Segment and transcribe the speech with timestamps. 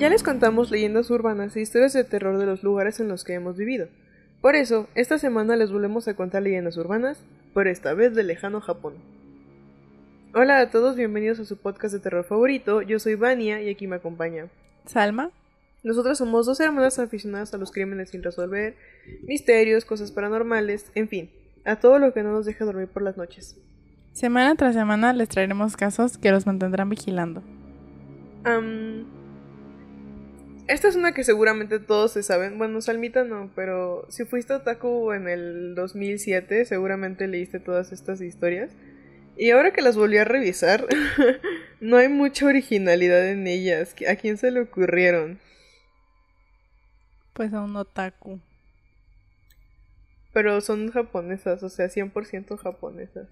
[0.00, 3.34] Ya les contamos leyendas urbanas e historias de terror de los lugares en los que
[3.34, 3.88] hemos vivido.
[4.40, 7.22] Por eso, esta semana les volvemos a contar leyendas urbanas,
[7.52, 8.94] pero esta vez del lejano Japón.
[10.32, 12.80] Hola a todos, bienvenidos a su podcast de terror favorito.
[12.80, 14.46] Yo soy Vania y aquí me acompaña
[14.86, 15.32] Salma.
[15.82, 18.76] Nosotras somos dos hermanas aficionadas a los crímenes sin resolver,
[19.24, 21.30] misterios, cosas paranormales, en fin,
[21.66, 23.54] a todo lo que no nos deja dormir por las noches.
[24.12, 27.42] Semana tras semana les traeremos casos que los mantendrán vigilando.
[28.44, 29.19] Am,
[30.70, 32.58] esta es una que seguramente todos se saben.
[32.58, 38.70] Bueno, Salmita no, pero si fuiste otaku en el 2007, seguramente leíste todas estas historias.
[39.36, 40.86] Y ahora que las volví a revisar,
[41.80, 43.94] no hay mucha originalidad en ellas.
[44.08, 45.38] ¿A quién se le ocurrieron?
[47.32, 48.40] Pues a un otaku.
[50.32, 53.28] Pero son japonesas, o sea, 100% japonesas.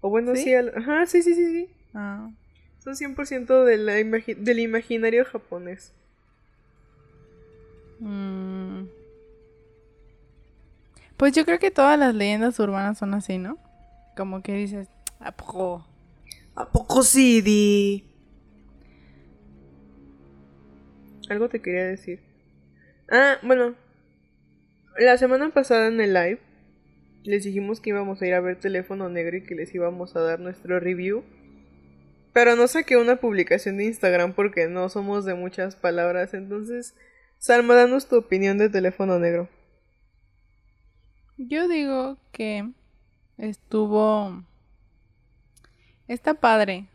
[0.00, 0.44] O bueno, ¿Sí?
[0.44, 1.68] sí, al- ajá, sí, sí, sí, sí.
[1.94, 2.30] Ah.
[2.78, 5.92] Son 100% de la imagi- del imaginario japonés.
[8.00, 8.86] Mm.
[11.16, 13.58] Pues yo creo que todas las leyendas urbanas son así, ¿no?
[14.16, 15.84] Como que dices, ¿a poco?
[16.54, 18.04] ¿A poco sí, Di?
[21.28, 22.20] Algo te quería decir.
[23.10, 23.74] Ah, bueno.
[24.98, 26.40] La semana pasada en el live
[27.24, 30.20] les dijimos que íbamos a ir a ver teléfono negro y que les íbamos a
[30.20, 31.24] dar nuestro review.
[32.32, 36.34] Pero no saqué una publicación de Instagram porque no somos de muchas palabras.
[36.34, 36.94] Entonces,
[37.38, 39.48] Salma, danos tu opinión de teléfono negro.
[41.36, 42.72] Yo digo que
[43.36, 44.42] estuvo...
[46.08, 46.88] Está padre.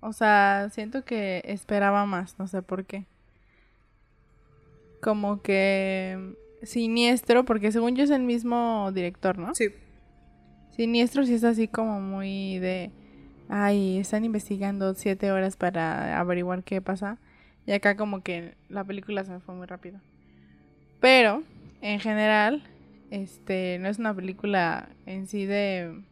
[0.00, 3.06] O sea, siento que esperaba más, no sé por qué.
[5.00, 9.54] Como que siniestro, porque según yo es el mismo director, ¿no?
[9.54, 9.68] Sí.
[10.70, 12.90] Siniestro sí es así como muy de...
[13.48, 17.18] Ay, están investigando siete horas para averiguar qué pasa.
[17.66, 20.00] Y acá como que la película se me fue muy rápido.
[21.00, 21.42] Pero,
[21.80, 22.62] en general,
[23.10, 26.02] este, no es una película en sí de...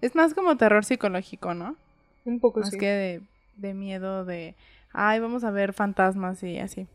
[0.00, 1.76] Es más como terror psicológico, ¿no?
[2.24, 2.78] Un poco Más sí.
[2.78, 3.22] que de,
[3.56, 4.54] de miedo de...
[4.92, 6.86] Ay, vamos a ver fantasmas y así.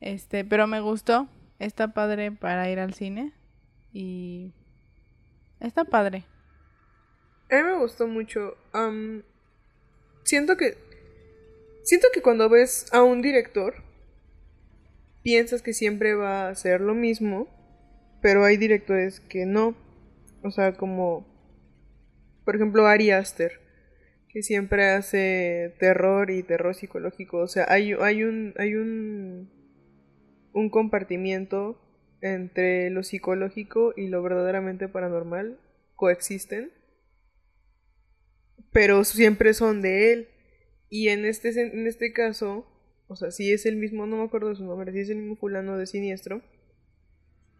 [0.00, 1.28] Este, pero me gustó.
[1.58, 3.32] Está padre para ir al cine.
[3.92, 4.52] Y...
[5.60, 6.24] Está padre.
[7.50, 8.56] A mí me gustó mucho.
[8.72, 9.22] am,
[10.24, 10.76] siento que.
[11.84, 13.74] Siento que cuando ves a un director,
[15.22, 17.48] piensas que siempre va a hacer lo mismo,
[18.20, 19.76] pero hay directores que no.
[20.42, 21.32] O sea, como.
[22.44, 23.52] Por ejemplo, Ari Aster,
[24.28, 27.38] que siempre hace terror y terror psicológico.
[27.38, 28.54] O sea, hay, hay un.
[28.56, 29.50] Hay un.
[30.52, 31.80] Un compartimiento
[32.20, 35.58] entre lo psicológico y lo verdaderamente paranormal.
[35.96, 36.72] Coexisten
[38.74, 40.28] pero siempre son de él.
[40.88, 42.66] Y en este, en este caso,
[43.08, 45.16] o sea, sí es el mismo, no me acuerdo de su nombre, sí es el
[45.16, 46.42] mismo fulano de siniestro,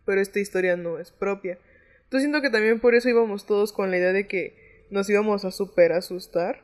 [0.04, 1.58] pero esta historia no es propia.
[2.04, 5.44] Entonces siento que también por eso íbamos todos con la idea de que nos íbamos
[5.44, 6.62] a super asustar.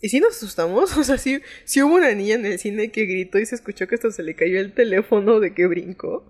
[0.00, 3.04] Y sí nos asustamos, o sea, sí, sí hubo una niña en el cine que
[3.04, 6.24] gritó y se escuchó que hasta se le cayó el teléfono de que brincó.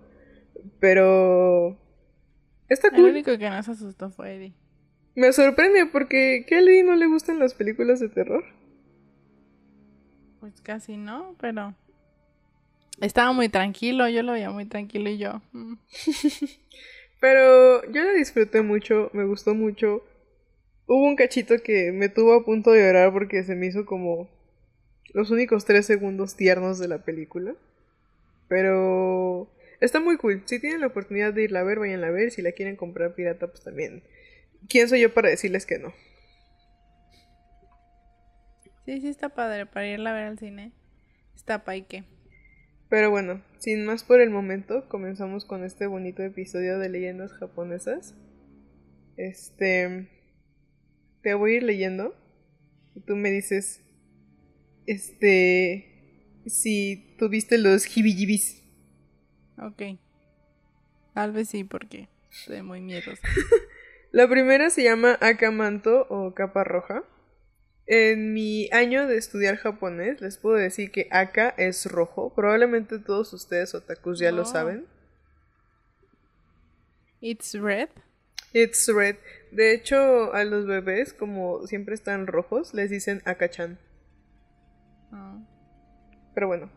[0.79, 1.79] Pero...
[2.69, 3.09] Está El cool.
[3.09, 4.53] único que nos asustó fue Eddie.
[5.15, 8.45] Me sorprende porque ¿qué a Lady no le gustan las películas de terror?
[10.41, 11.73] Pues casi no, pero...
[12.99, 15.41] Estaba muy tranquilo, yo lo veía muy tranquilo y yo...
[15.53, 15.75] mm.
[17.21, 20.03] Pero yo la disfruté mucho, me gustó mucho.
[20.87, 24.27] Hubo un cachito que me tuvo a punto de llorar porque se me hizo como
[25.13, 27.53] los únicos tres segundos tiernos de la película.
[28.47, 30.41] Pero está muy cool.
[30.45, 32.31] Si tienen la oportunidad de irla a ver, vayan a ver.
[32.31, 34.01] Si la quieren comprar pirata, pues también.
[34.67, 35.93] ¿Quién soy yo para decirles que no?
[38.85, 40.71] Sí, sí está padre para irla a ver al cine.
[41.35, 42.03] Está paique.
[42.89, 48.15] Pero bueno, sin más por el momento, comenzamos con este bonito episodio de leyendas japonesas.
[49.17, 50.09] Este.
[51.21, 52.15] Te voy a ir leyendo.
[52.95, 53.81] Y tú me dices.
[54.87, 56.35] Este.
[56.45, 58.63] Si tuviste los hibijibis.
[59.57, 59.83] Ok.
[61.13, 63.21] Tal vez sí, porque estoy muy miedosa.
[64.11, 67.03] La primera se llama Akamanto o capa roja.
[67.93, 72.33] En mi año de estudiar japonés, les puedo decir que Aka es rojo.
[72.33, 74.85] Probablemente todos ustedes otakus ya lo saben.
[77.19, 77.89] It's red.
[78.53, 79.17] It's red.
[79.51, 83.77] De hecho, a los bebés, como siempre están rojos, les dicen Akachan.
[85.11, 85.45] Oh.
[86.33, 86.71] Pero bueno,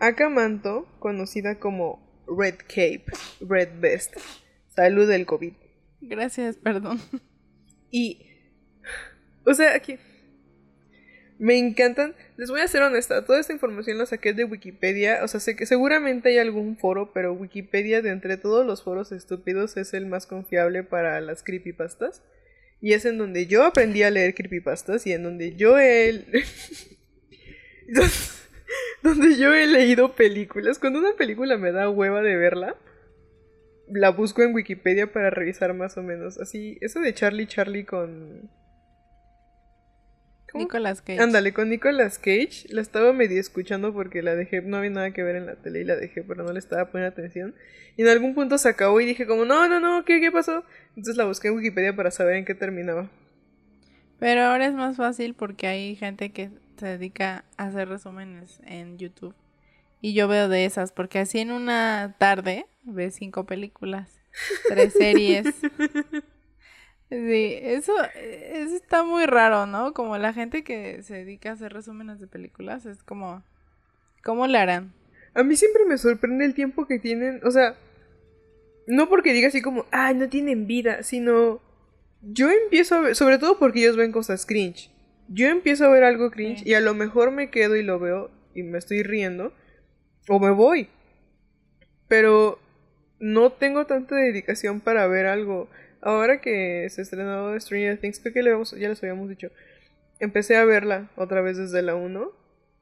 [0.00, 3.06] Akamanto, conocida como Red Cape,
[3.40, 4.18] Red Vest,
[4.68, 5.54] salud del COVID.
[6.02, 7.00] Gracias, perdón.
[7.90, 8.26] Y,
[9.46, 9.98] o sea, aquí,
[11.38, 12.14] Me encantan.
[12.36, 15.22] Les voy a ser honesta, toda esta información la saqué de Wikipedia.
[15.22, 19.12] O sea, sé que seguramente hay algún foro, pero Wikipedia de entre todos los foros
[19.12, 22.24] estúpidos es el más confiable para las creepypastas.
[22.80, 26.24] Y es en donde yo aprendí a leer creepypastas y en donde yo he...
[29.02, 30.78] donde yo he leído películas.
[30.78, 32.76] Cuando una película me da hueva de verla,
[33.88, 36.38] la busco en Wikipedia para revisar más o menos.
[36.38, 38.50] Así, eso de Charlie Charlie con
[40.54, 41.20] Nicolas Cage.
[41.20, 42.66] Ándale, con Nicolas Cage.
[42.70, 45.80] La estaba medio escuchando porque la dejé, no había nada que ver en la tele
[45.80, 47.54] y la dejé, pero no le estaba poniendo atención.
[47.96, 50.64] Y en algún punto se acabó y dije como, no, no, no, ¿qué, qué pasó?
[50.90, 53.10] Entonces la busqué en Wikipedia para saber en qué terminaba.
[54.18, 58.98] Pero ahora es más fácil porque hay gente que se dedica a hacer resúmenes en
[58.98, 59.34] YouTube.
[60.00, 64.20] Y yo veo de esas, porque así en una tarde ves cinco películas,
[64.68, 65.46] tres series.
[67.10, 69.94] Sí, eso, eso está muy raro, ¿no?
[69.94, 73.42] Como la gente que se dedica a hacer resúmenes de películas, es como,
[74.22, 74.92] ¿cómo le harán?
[75.34, 77.76] A mí siempre me sorprende el tiempo que tienen, o sea,
[78.86, 81.60] no porque diga así como, ay, no tienen vida, sino
[82.20, 84.90] yo empiezo a ver, sobre todo porque ellos ven cosas cringe.
[85.28, 88.30] Yo empiezo a ver algo cringe y a lo mejor me quedo y lo veo
[88.54, 89.52] y me estoy riendo
[90.28, 90.88] o me voy.
[92.08, 92.58] Pero
[93.20, 95.68] no tengo tanta dedicación para ver algo
[96.02, 99.50] ahora que se estrenó Stranger Things, creo que ya les habíamos dicho,
[100.18, 102.32] empecé a verla otra vez desde la 1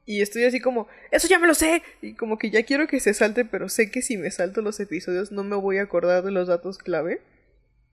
[0.05, 3.01] y estoy así como, eso ya me lo sé, y como que ya quiero que
[3.01, 6.23] se salte, pero sé que si me salto los episodios no me voy a acordar
[6.23, 7.21] de los datos clave.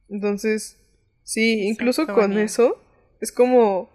[0.09, 0.79] Entonces,
[1.25, 2.81] sí, incluso con eso,
[3.21, 3.91] es como,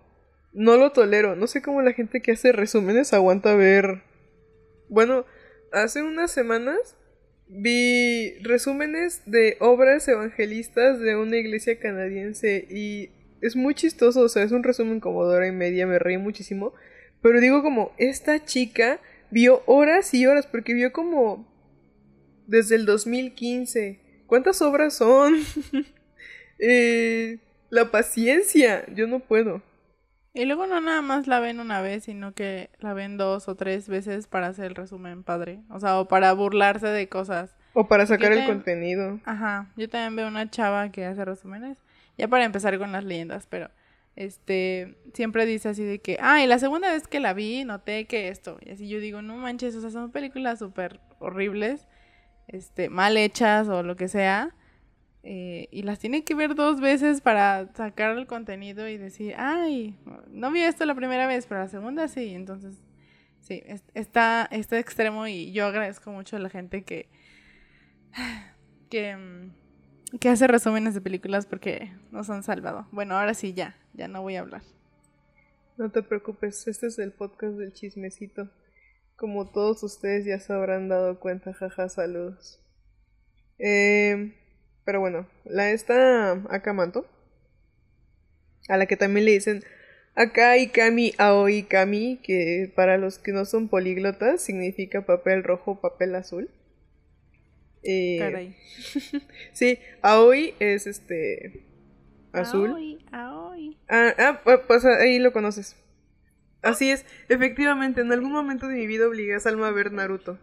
[0.52, 4.04] no lo tolero, no sé cómo la gente que hace resúmenes aguanta ver.
[4.90, 5.26] Bueno,
[5.72, 6.98] hace unas semanas
[7.52, 13.10] Vi resúmenes de obras evangelistas de una iglesia canadiense y
[13.42, 16.18] es muy chistoso, o sea, es un resumen como de hora y media, me reí
[16.18, 16.74] muchísimo,
[17.22, 19.00] pero digo como, esta chica
[19.32, 21.48] vio horas y horas, porque vio como
[22.48, 24.00] desde el 2015.
[24.28, 25.36] ¿Cuántas obras son?
[26.60, 29.64] eh, la paciencia, yo no puedo.
[30.34, 33.56] Y luego no nada más la ven una vez, sino que la ven dos o
[33.56, 35.62] tres veces para hacer el resumen padre.
[35.70, 37.56] O sea, o para burlarse de cosas.
[37.74, 39.20] O para sacar el contenido.
[39.26, 41.84] Ajá, yo también veo una chava que hace resúmenes.
[42.18, 43.70] Ya para empezar con las leyendas, pero
[44.16, 48.06] este siempre dice así de que, ah, y la segunda vez que la vi noté
[48.06, 48.60] que esto.
[48.62, 51.88] Y así yo digo, no manches, o sea, son películas súper horribles,
[52.48, 54.54] este, mal hechas o lo que sea.
[55.22, 59.98] Eh, y las tiene que ver dos veces para sacar el contenido y decir, ay,
[60.30, 62.34] no vi esto la primera vez, pero la segunda sí.
[62.34, 62.76] Entonces,
[63.42, 63.64] sí,
[63.94, 67.10] está, este extremo y yo agradezco mucho a la gente que,
[68.90, 72.88] que, mm, que hace resúmenes de películas porque nos han salvado.
[72.92, 74.62] Bueno, ahora sí, ya, ya no voy a hablar.
[75.78, 78.50] No te preocupes, este es el podcast del chismecito.
[79.16, 82.62] Como todos ustedes ya se habrán dado cuenta, jaja, saludos.
[83.58, 84.34] Eh,
[84.90, 87.06] pero bueno, la esta Akamanto,
[88.70, 89.64] a la que también le dicen
[90.16, 96.16] Akai Kami Aoi Kami, que para los que no son políglotas significa papel rojo, papel
[96.16, 96.50] azul.
[97.84, 98.56] Eh, Caray.
[99.54, 101.68] sí, Aoi es este
[102.32, 102.72] azul.
[102.72, 103.78] Aoi, Aoi.
[103.88, 105.76] Ah, ah, pues ahí lo conoces.
[106.64, 110.40] Así es, efectivamente, en algún momento de mi vida obligué a Salma a ver Naruto.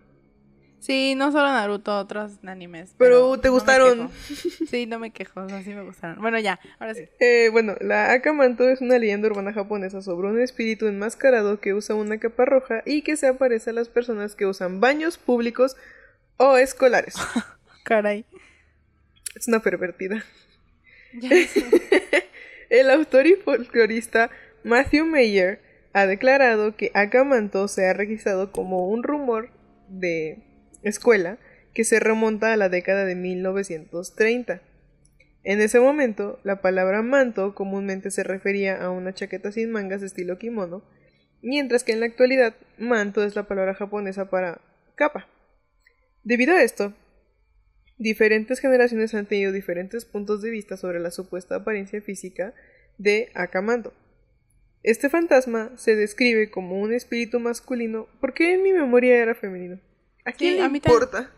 [0.79, 2.95] Sí, no solo Naruto, otros animes.
[2.99, 4.11] Pero, te gustaron.
[4.71, 6.21] sí, no me quejo, así me gustaron.
[6.21, 7.09] Bueno, ya, ahora sí.
[7.19, 11.97] Eh, bueno, la Akamanto es una leyenda urbana japonesa sobre un espíritu enmascarado que usa
[11.97, 15.77] una capa roja y que se aparece a las personas que usan baños públicos
[16.37, 17.15] o escolares.
[17.85, 18.25] Caray.
[19.35, 20.25] Es una pervertida.
[22.71, 24.31] El autor y folclorista
[24.65, 25.61] Matthew Mayer
[25.93, 29.51] ha declarado que Akamanto se ha registrado como un rumor
[29.89, 30.46] de
[30.89, 31.39] escuela
[31.75, 34.63] que se remonta a la década de 1930.
[35.45, 40.39] En ese momento, la palabra manto comúnmente se refería a una chaqueta sin mangas estilo
[40.39, 40.83] kimono,
[41.43, 44.61] mientras que en la actualidad manto es la palabra japonesa para
[44.95, 45.29] capa.
[46.25, 46.95] Debido a esto,
[47.99, 52.55] diferentes generaciones han tenido diferentes puntos de vista sobre la supuesta apariencia física
[52.99, 53.93] de Akamanto.
[54.83, 59.81] Este fantasma se describe como un espíritu masculino porque en mi memoria era femenino.
[60.27, 61.31] ¿A quién le importa?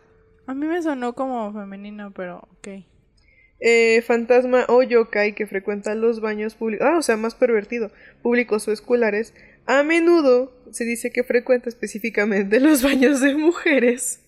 [0.47, 2.83] A mí me sonó como femenino, pero ok.
[3.59, 7.91] Eh, fantasma o yokai que frecuenta los baños públicos, ah, o sea, más pervertido,
[8.23, 9.33] públicos o escolares,
[9.67, 14.21] a menudo se dice que frecuenta específicamente los baños de mujeres.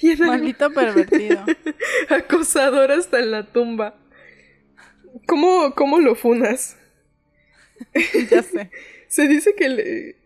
[0.00, 1.44] Y Maldito pervertido.
[2.08, 3.98] Acosador hasta en la tumba.
[5.26, 6.76] ¿Cómo, cómo lo funas?
[8.30, 8.70] ya sé.
[9.08, 10.16] se dice que el,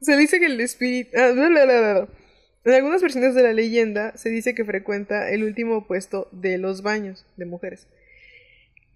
[0.00, 1.16] se dice que el espíritu...
[1.16, 2.08] ah, la, la, la, la.
[2.66, 6.82] En algunas versiones de la leyenda se dice que frecuenta el último puesto de los
[6.82, 7.86] baños de mujeres.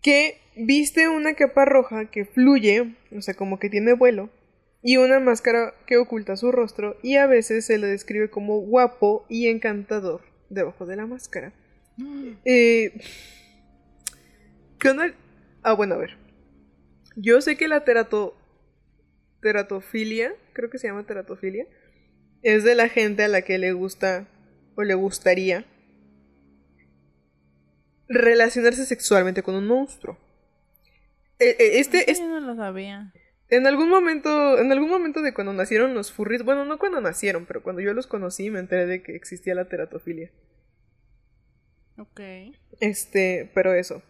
[0.02, 4.28] Que viste una capa roja que fluye, o sea, como que tiene vuelo,
[4.82, 9.24] y una máscara que oculta su rostro, y a veces se le describe como guapo
[9.28, 11.52] y encantador debajo de la máscara.
[12.44, 13.00] Eh,
[14.80, 15.14] ¿Qué onda?
[15.62, 16.16] Ah, bueno, a ver.
[17.14, 18.36] Yo sé que la terato...
[19.40, 21.68] teratofilia, creo que se llama teratofilia,
[22.42, 24.26] es de la gente a la que le gusta
[24.76, 25.64] o le gustaría
[28.08, 30.18] relacionarse sexualmente con un monstruo.
[31.38, 33.12] Eh, eh, Este, yo no lo sabía.
[33.48, 37.46] en algún momento, en algún momento de cuando nacieron los furries, bueno, no cuando nacieron,
[37.46, 40.30] pero cuando yo los conocí me enteré de que existía la teratofilia.
[41.98, 42.20] Ok.
[42.80, 44.02] Este, pero eso.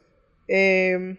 [0.46, 1.18] Em,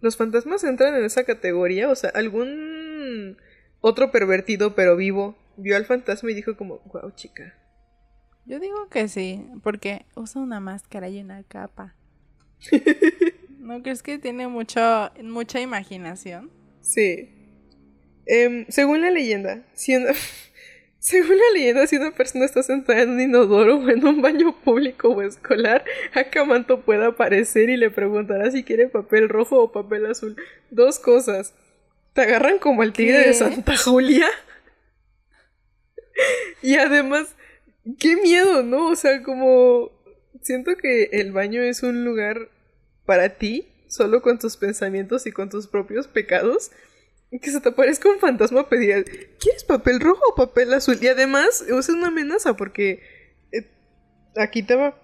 [0.00, 3.38] los fantasmas entran en esa categoría, o sea, algún
[3.86, 7.54] otro pervertido pero vivo vio al fantasma y dijo como, wow, chica.
[8.44, 11.94] Yo digo que sí, porque usa una máscara y una capa.
[13.58, 16.50] ¿No crees que tiene mucho, mucha imaginación?
[16.80, 17.30] Sí.
[18.26, 20.12] Em, según la leyenda, si una...
[20.98, 24.56] según la leyenda, si una persona está sentada en un inodoro o en un baño
[24.60, 30.06] público o escolar, Akamanto puede aparecer y le preguntará si quiere papel rojo o papel
[30.06, 30.36] azul.
[30.70, 31.54] Dos cosas.
[32.16, 33.34] Te agarran como el tigre de.
[33.34, 34.26] Santa Julia.
[36.62, 37.36] y además,
[37.98, 38.88] qué miedo, ¿no?
[38.88, 39.92] O sea, como
[40.40, 42.48] siento que el baño es un lugar
[43.04, 46.70] para ti, solo con tus pensamientos y con tus propios pecados.
[47.30, 50.96] Que se te aparezca un fantasma pedir, ¿quieres papel rojo o papel azul?
[51.02, 53.02] Y además, es una amenaza porque
[53.52, 53.68] eh,
[54.36, 54.98] aquí te va.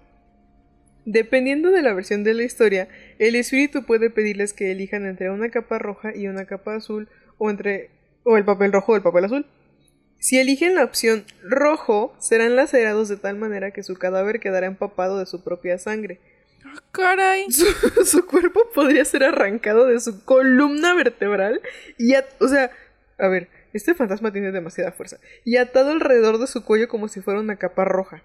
[1.04, 5.50] Dependiendo de la versión de la historia, el espíritu puede pedirles que elijan entre una
[5.50, 7.90] capa roja y una capa azul o entre
[8.24, 9.46] o el papel rojo o el papel azul.
[10.18, 15.18] Si eligen la opción rojo, serán lacerados de tal manera que su cadáver quedará empapado
[15.18, 16.20] de su propia sangre.
[16.64, 17.50] ¡Ah, caray!
[17.50, 17.66] Su,
[18.04, 21.60] su cuerpo podría ser arrancado de su columna vertebral
[21.98, 22.70] y, at- o sea,
[23.18, 27.20] a ver, este fantasma tiene demasiada fuerza y atado alrededor de su cuello como si
[27.20, 28.22] fuera una capa roja.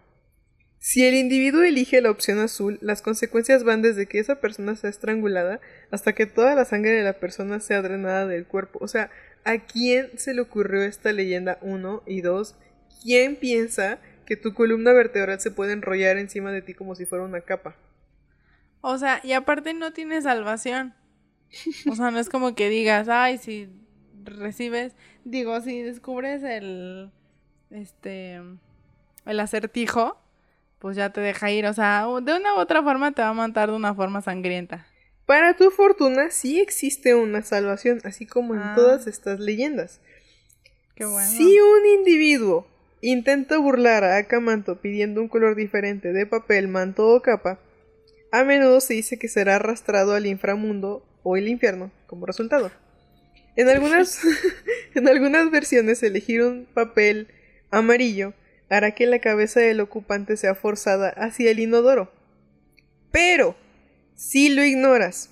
[0.80, 4.90] Si el individuo elige la opción azul, las consecuencias van desde que esa persona sea
[4.90, 5.60] estrangulada
[5.92, 8.80] hasta que toda la sangre de la persona sea drenada del cuerpo.
[8.82, 9.10] O sea,
[9.44, 11.58] ¿a quién se le ocurrió esta leyenda?
[11.62, 12.56] Uno y dos,
[13.02, 17.26] ¿quién piensa que tu columna vertebral se puede enrollar encima de ti como si fuera
[17.26, 17.76] una capa?
[18.82, 20.94] O sea, y aparte no tiene salvación.
[21.90, 23.70] O sea, no es como que digas, ay, si
[24.24, 27.12] recibes, digo, si descubres el,
[27.72, 28.42] este,
[29.26, 30.22] el acertijo,
[30.80, 31.66] pues ya te deja ir.
[31.66, 34.88] O sea, de una u otra forma te va a matar de una forma sangrienta.
[35.26, 38.74] Para tu fortuna, sí existe una salvación, así como en Ah.
[38.76, 40.00] todas estas leyendas.
[40.96, 41.30] Qué bueno.
[41.30, 42.68] Si un individuo
[43.02, 47.60] intenta burlar a Akamanto pidiendo un color diferente de papel, manto o capa,
[48.32, 52.72] a menudo se dice que será arrastrado al inframundo o el infierno como resultado.
[53.56, 54.22] En algunas,
[54.96, 57.28] en algunas versiones, elegir un papel
[57.70, 58.34] amarillo
[58.70, 62.12] hará que la cabeza del ocupante sea forzada hacia el inodoro.
[63.12, 63.56] Pero,
[64.16, 65.30] si lo ignoras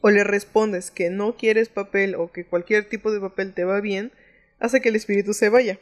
[0.00, 3.80] o le respondes que no quieres papel o que cualquier tipo de papel te va
[3.80, 4.12] bien,
[4.58, 5.78] hace que el espíritu se vaya.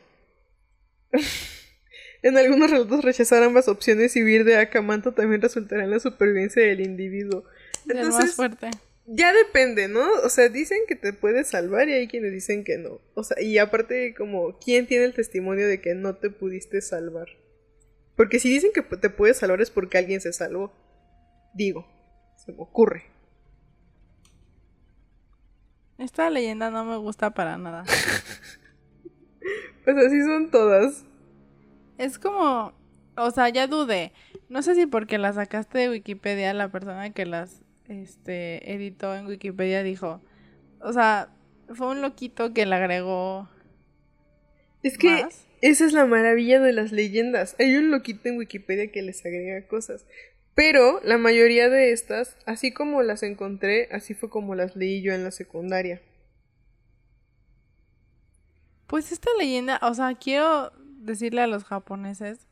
[2.23, 6.63] en algunos relatos rechazar ambas opciones y huir de Akamanto también resultará en la supervivencia
[6.63, 7.45] del individuo.
[7.87, 8.71] Más Entonces, fuerte.
[9.11, 10.07] Ya depende, ¿no?
[10.25, 13.01] O sea, dicen que te puedes salvar y hay quienes dicen que no.
[13.15, 17.29] O sea, y aparte, como, ¿quién tiene el testimonio de que no te pudiste salvar?
[18.17, 20.73] Porque si dicen que te puedes salvar es porque alguien se salvó.
[21.55, 21.87] Digo,
[22.37, 23.05] se me ocurre.
[25.97, 27.85] Esta leyenda no me gusta para nada.
[29.85, 31.07] Pues así son todas.
[31.97, 32.75] Es como,
[33.17, 34.13] o sea, ya dudé.
[34.51, 39.27] No sé si porque la sacaste de Wikipedia, la persona que las este, editó en
[39.27, 40.21] Wikipedia dijo,
[40.81, 41.31] o sea,
[41.75, 43.49] fue un loquito que le agregó
[44.83, 45.47] Es que más.
[45.61, 47.57] esa es la maravilla de las leyendas.
[47.59, 50.07] Hay un loquito en Wikipedia que les agrega cosas.
[50.55, 55.13] Pero la mayoría de estas, así como las encontré, así fue como las leí yo
[55.13, 56.03] en la secundaria.
[58.89, 62.49] Pues esta leyenda, o sea, quiero decirle a los japoneses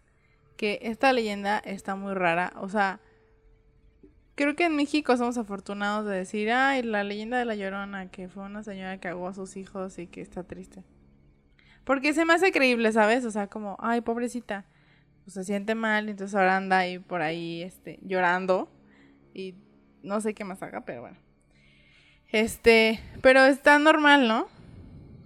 [0.57, 2.53] que esta leyenda está muy rara.
[2.61, 3.01] O sea,
[4.37, 8.29] creo que en México somos afortunados de decir, ay, la leyenda de la Llorona, que
[8.29, 10.85] fue una señora que ahogó a sus hijos y que está triste.
[11.85, 13.25] Porque se me hace creíble, ¿sabes?
[13.25, 14.67] O sea, como, ay, pobrecita,
[15.25, 18.71] pues se siente mal, entonces ahora anda ahí por ahí, este, llorando.
[19.33, 19.55] Y
[20.03, 21.17] no sé qué más haga, pero bueno.
[22.29, 24.49] Este, pero está normal, ¿no?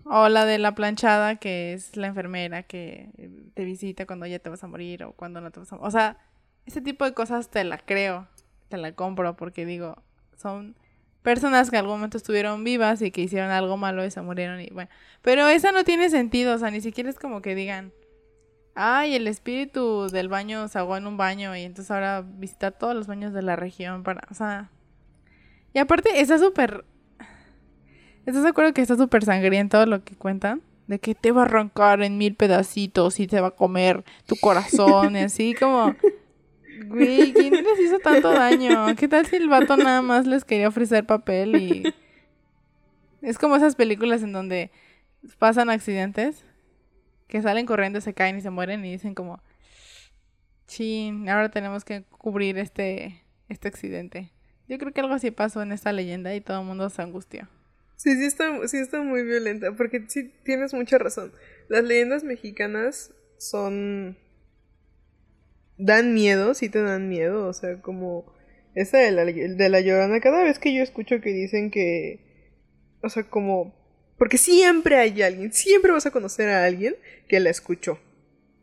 [0.05, 3.11] O la de la planchada, que es la enfermera que
[3.55, 5.89] te visita cuando ya te vas a morir o cuando no te vas a morir.
[5.89, 6.19] O sea,
[6.67, 8.29] ese tipo de cosas te la creo,
[8.71, 10.03] te la compro, porque digo,
[10.37, 10.77] son
[11.23, 14.61] personas que en algún momento estuvieron vivas y que hicieron algo malo y se murieron
[14.61, 14.89] y bueno.
[15.21, 17.93] Pero esa no tiene sentido, o sea, ni siquiera es como que digan,
[18.75, 22.95] ay, el espíritu del baño se ahogó en un baño y entonces ahora visita todos
[22.95, 24.71] los baños de la región para, o sea...
[25.73, 26.85] Y aparte, está súper...
[28.27, 30.63] ¿Estás de acuerdo que está súper sangriento lo que cuentan?
[30.87, 34.37] De que te va a arrancar en mil pedacitos y te va a comer tu
[34.37, 35.95] corazón y así como...
[36.87, 38.95] Güey, ¿quién les hizo tanto daño?
[38.97, 41.95] ¿Qué tal si el vato nada más les quería ofrecer papel y...
[43.23, 44.71] Es como esas películas en donde
[45.39, 46.43] pasan accidentes,
[47.29, 49.43] que salen corriendo, se caen y se mueren y dicen como...
[50.67, 54.31] Chin, ahora tenemos que cubrir este, este accidente.
[54.69, 57.49] Yo creo que algo así pasó en esta leyenda y todo el mundo se angustió.
[57.97, 61.33] Sí, sí está, sí está muy violenta, porque sí tienes mucha razón.
[61.69, 64.17] Las leyendas mexicanas son
[65.81, 68.33] dan miedo, sí te dan miedo, o sea, como
[68.75, 72.21] esa de la, de la llorona, cada vez que yo escucho que dicen que,
[73.03, 73.75] o sea, como,
[74.19, 76.95] porque siempre hay alguien, siempre vas a conocer a alguien
[77.29, 77.99] que la escuchó.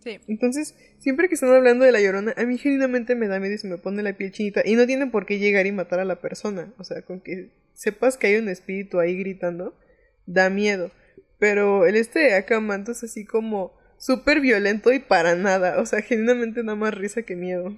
[0.04, 0.20] Sí.
[0.28, 3.58] Entonces, siempre que están hablando de la llorona, a mí genuinamente me da miedo y
[3.58, 4.62] se me pone la piel chinita.
[4.64, 6.74] Y no tienen por qué llegar y matar a la persona.
[6.78, 9.78] O sea, con que sepas que hay un espíritu ahí gritando,
[10.26, 10.92] da miedo.
[11.40, 15.80] Pero el este de acá manto es así como súper violento y para nada.
[15.80, 17.78] O sea, genuinamente da más risa que miedo.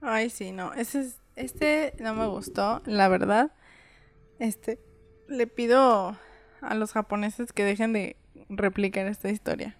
[0.00, 0.72] Ay, sí, no.
[0.74, 3.52] Ese es, este no me gustó, la verdad.
[4.38, 4.78] Este,
[5.28, 6.18] le pido
[6.60, 8.16] a los japoneses que dejen de
[8.48, 9.76] replicar esta historia.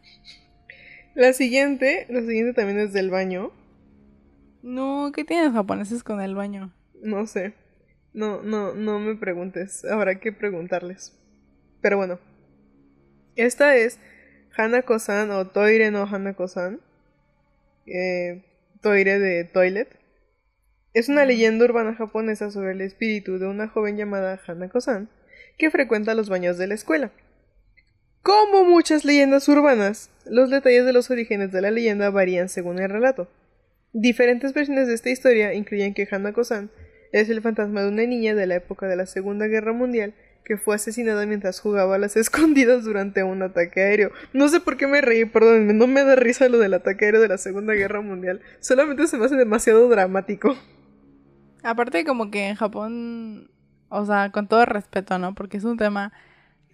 [1.15, 3.53] La siguiente, la siguiente también es del baño.
[4.63, 6.73] No, ¿qué tienen los japoneses con el baño?
[7.03, 7.55] No sé.
[8.15, 9.85] No, no, no me preguntes.
[9.85, 11.19] Habrá que preguntarles.
[11.81, 12.19] Pero bueno.
[13.35, 13.99] Esta es
[14.57, 16.81] Hanako-san o Toire no Hanako-san.
[17.87, 18.45] Eh,
[18.81, 19.89] toire de Toilet.
[20.95, 25.09] Es una leyenda urbana japonesa sobre el espíritu de una joven llamada Hanako-san
[25.59, 27.11] que frecuenta los baños de la escuela.
[28.23, 32.91] Como muchas leyendas urbanas, los detalles de los orígenes de la leyenda varían según el
[32.91, 33.29] relato.
[33.93, 36.71] Diferentes versiones de esta historia incluyen que Hanako-san
[37.13, 40.57] es el fantasma de una niña de la época de la Segunda Guerra Mundial que
[40.57, 44.11] fue asesinada mientras jugaba a las escondidas durante un ataque aéreo.
[44.33, 47.21] No sé por qué me reí, perdónenme, no me da risa lo del ataque aéreo
[47.21, 48.41] de la Segunda Guerra Mundial.
[48.61, 50.57] Solamente se me hace demasiado dramático.
[51.63, 53.51] Aparte como que en Japón,
[53.89, 55.35] o sea, con todo respeto, ¿no?
[55.35, 56.13] Porque es un tema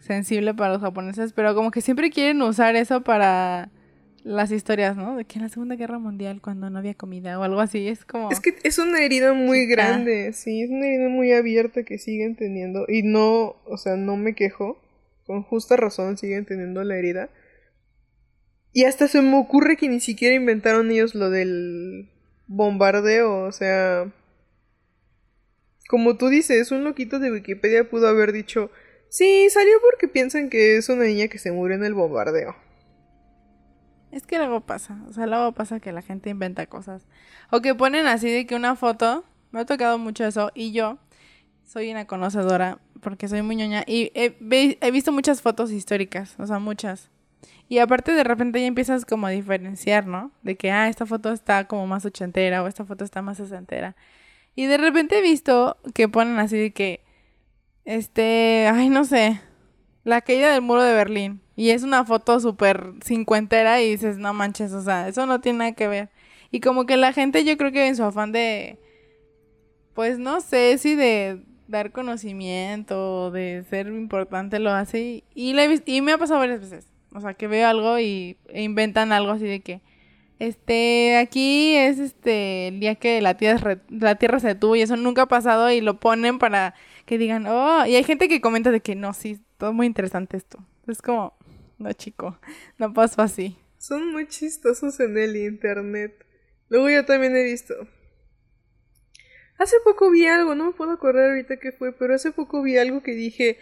[0.00, 3.70] sensible para los japoneses, pero como que siempre quieren usar eso para
[4.28, 5.16] las historias, ¿no?
[5.16, 8.04] De que en la Segunda Guerra Mundial cuando no había comida o algo así, es
[8.04, 8.30] como...
[8.30, 12.36] Es que es una herida muy grande, sí, es una herida muy abierta que siguen
[12.36, 14.78] teniendo y no, o sea, no me quejo,
[15.24, 17.30] con justa razón siguen teniendo la herida.
[18.74, 22.10] Y hasta se me ocurre que ni siquiera inventaron ellos lo del
[22.46, 24.12] bombardeo, o sea...
[25.88, 28.70] Como tú dices, un loquito de Wikipedia pudo haber dicho,
[29.08, 32.67] sí, salió porque piensan que es una niña que se murió en el bombardeo.
[34.18, 37.06] Es que luego pasa, o sea, luego pasa que la gente inventa cosas.
[37.52, 40.98] O que ponen así de que una foto, me ha tocado mucho eso, y yo
[41.64, 44.36] soy una conocedora, porque soy muy ñoña, y he,
[44.80, 47.10] he visto muchas fotos históricas, o sea, muchas.
[47.68, 50.32] Y aparte de repente ya empiezas como a diferenciar, ¿no?
[50.42, 53.94] De que, ah, esta foto está como más ochentera o esta foto está más sesentera.
[54.56, 57.04] Y de repente he visto que ponen así de que,
[57.84, 59.40] este, ay, no sé,
[60.02, 61.40] la caída del muro de Berlín.
[61.58, 65.58] Y es una foto súper cincuentera y dices, no manches, o sea, eso no tiene
[65.58, 66.08] nada que ver.
[66.52, 68.78] Y como que la gente yo creo que en su afán de,
[69.92, 75.24] pues no sé si de dar conocimiento, de ser importante lo hace.
[75.34, 76.86] Y, y me ha pasado varias veces.
[77.12, 79.80] O sea, que veo algo y e inventan algo así de que,
[80.38, 84.96] este, aquí es este el día que la tierra, la tierra se detuvo y eso
[84.96, 88.70] nunca ha pasado y lo ponen para que digan, oh, y hay gente que comenta
[88.70, 90.60] de que no, sí, todo muy interesante esto.
[90.86, 91.34] Es como,
[91.78, 92.38] no, chico,
[92.78, 93.56] no pasó así.
[93.78, 96.24] Son muy chistosos en el internet.
[96.68, 97.74] Luego yo también he visto.
[99.58, 102.78] Hace poco vi algo, no me puedo acordar ahorita qué fue, pero hace poco vi
[102.78, 103.58] algo que dije,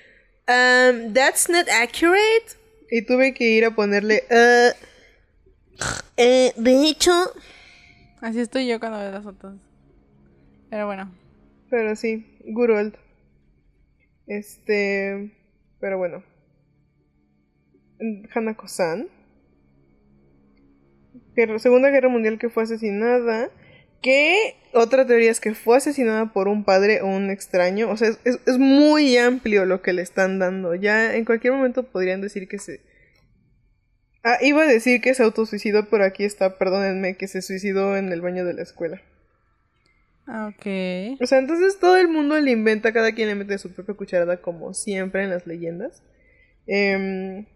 [0.49, 2.57] um, that's not accurate.
[2.91, 4.75] Y tuve que ir a ponerle, uh,
[6.17, 7.13] eh, de hecho.
[8.21, 9.55] Así estoy yo cuando veo las fotos.
[10.71, 11.13] Pero bueno.
[11.71, 12.97] Pero sí, good old.
[14.27, 15.33] Este.
[15.81, 16.23] Pero bueno.
[18.35, 19.09] Hanako-san.
[21.59, 23.51] Segunda Guerra Mundial que fue asesinada.
[24.03, 27.91] Que otra teoría es que fue asesinada por un padre o un extraño.
[27.91, 30.75] O sea, es, es muy amplio lo que le están dando.
[30.75, 32.81] Ya en cualquier momento podrían decir que se
[34.29, 38.11] Ah, iba a decir que se autosuicidó, pero aquí está, perdónenme, que se suicidó en
[38.11, 39.01] el baño de la escuela.
[40.27, 41.21] Ah, ok.
[41.23, 44.39] O sea, entonces todo el mundo le inventa, cada quien le mete su propia cucharada,
[44.39, 46.03] como siempre en las leyendas.
[46.67, 47.47] Em,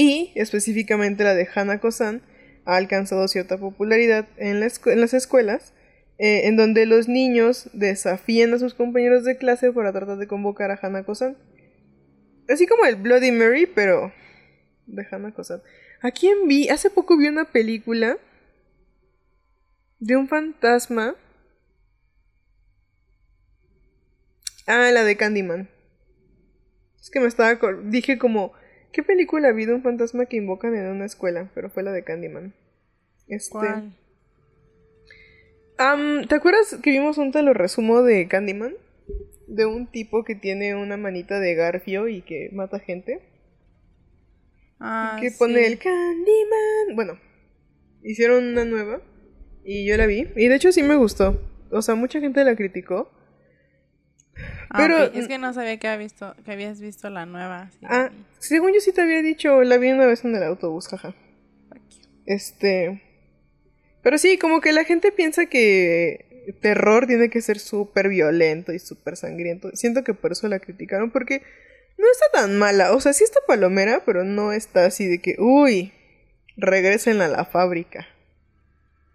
[0.00, 2.22] y específicamente la de Hana Kosan
[2.64, 5.72] ha alcanzado cierta popularidad en, en las escuelas,
[6.18, 10.70] eh, en donde los niños desafían a sus compañeros de clase para tratar de convocar
[10.70, 11.36] a Hana Kosan.
[12.48, 14.12] Así como el Bloody Mary, pero
[14.86, 15.62] Dejando cosas.
[16.00, 16.68] ¿A quién vi?
[16.68, 18.18] Hace poco vi una película
[19.98, 21.16] de un fantasma.
[24.68, 25.68] Ah, la de Candyman.
[27.00, 27.58] Es que me estaba.
[27.82, 28.52] Dije como.
[28.98, 31.52] ¿Qué película vi de un fantasma que invocan en una escuela?
[31.54, 32.52] Pero fue la de Candyman.
[33.28, 33.52] Este.
[33.52, 33.94] ¿Cuál?
[36.26, 38.74] ¿Te acuerdas que vimos un te lo resumo de Candyman?
[39.46, 43.20] De un tipo que tiene una manita de garfio y que mata gente.
[44.80, 46.96] Ah, que pone el Candyman.
[46.96, 47.20] Bueno,
[48.02, 49.00] hicieron una nueva
[49.62, 50.26] y yo la vi.
[50.34, 51.40] Y de hecho sí me gustó.
[51.70, 53.12] O sea, mucha gente la criticó.
[54.70, 57.70] Ah, es que no sabía que, había visto, que habías visto la nueva.
[57.84, 61.14] ah, según yo sí te había dicho, la vi una vez en el autobús, jaja.
[62.26, 63.02] Este.
[64.02, 66.26] Pero sí, como que la gente piensa que
[66.60, 69.70] terror tiene que ser súper violento y súper sangriento.
[69.74, 71.42] Siento que por eso la criticaron, porque
[71.96, 72.92] no está tan mala.
[72.92, 75.92] O sea, sí está palomera, pero no está así de que, uy,
[76.56, 78.06] regresen a la fábrica.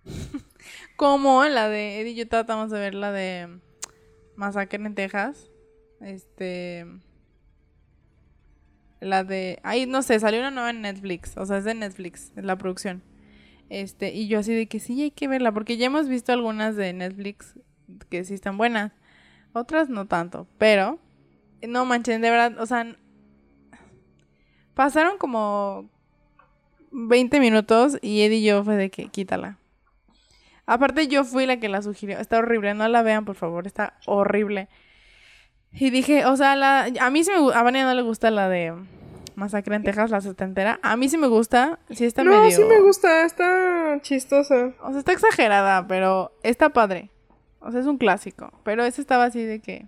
[0.96, 3.50] Como la de Eddie y yo tratamos de ver la de
[4.36, 5.50] Masacre en Texas.
[6.02, 6.86] Este.
[9.00, 9.60] La de.
[9.64, 11.38] Ay, no sé, salió una nueva en Netflix.
[11.38, 13.04] O sea, es de Netflix, es la producción.
[13.70, 16.76] Este, y yo así de que sí hay que verla, porque ya hemos visto algunas
[16.76, 17.60] de Netflix
[18.10, 18.92] que sí están buenas.
[19.54, 21.00] Otras no tanto, pero
[21.68, 22.96] no manchen, de verdad, o sea,
[24.74, 25.90] pasaron como
[26.92, 29.58] 20 minutos y Eddie y yo fue de que quítala.
[30.66, 32.20] Aparte yo fui la que la sugirió.
[32.20, 34.70] Está horrible, no la vean, por favor, está horrible.
[35.72, 38.48] Y dije, o sea, la, a mí sí me a Vania no le gusta la
[38.48, 38.74] de
[39.36, 40.80] Masacre en Texas, la setentera.
[40.84, 44.74] A mí sí me gusta, sí está no, sí me gusta, está chistosa.
[44.82, 47.10] O sea, está exagerada, pero está padre.
[47.60, 48.52] O sea, es un clásico.
[48.64, 49.88] Pero ese estaba así de que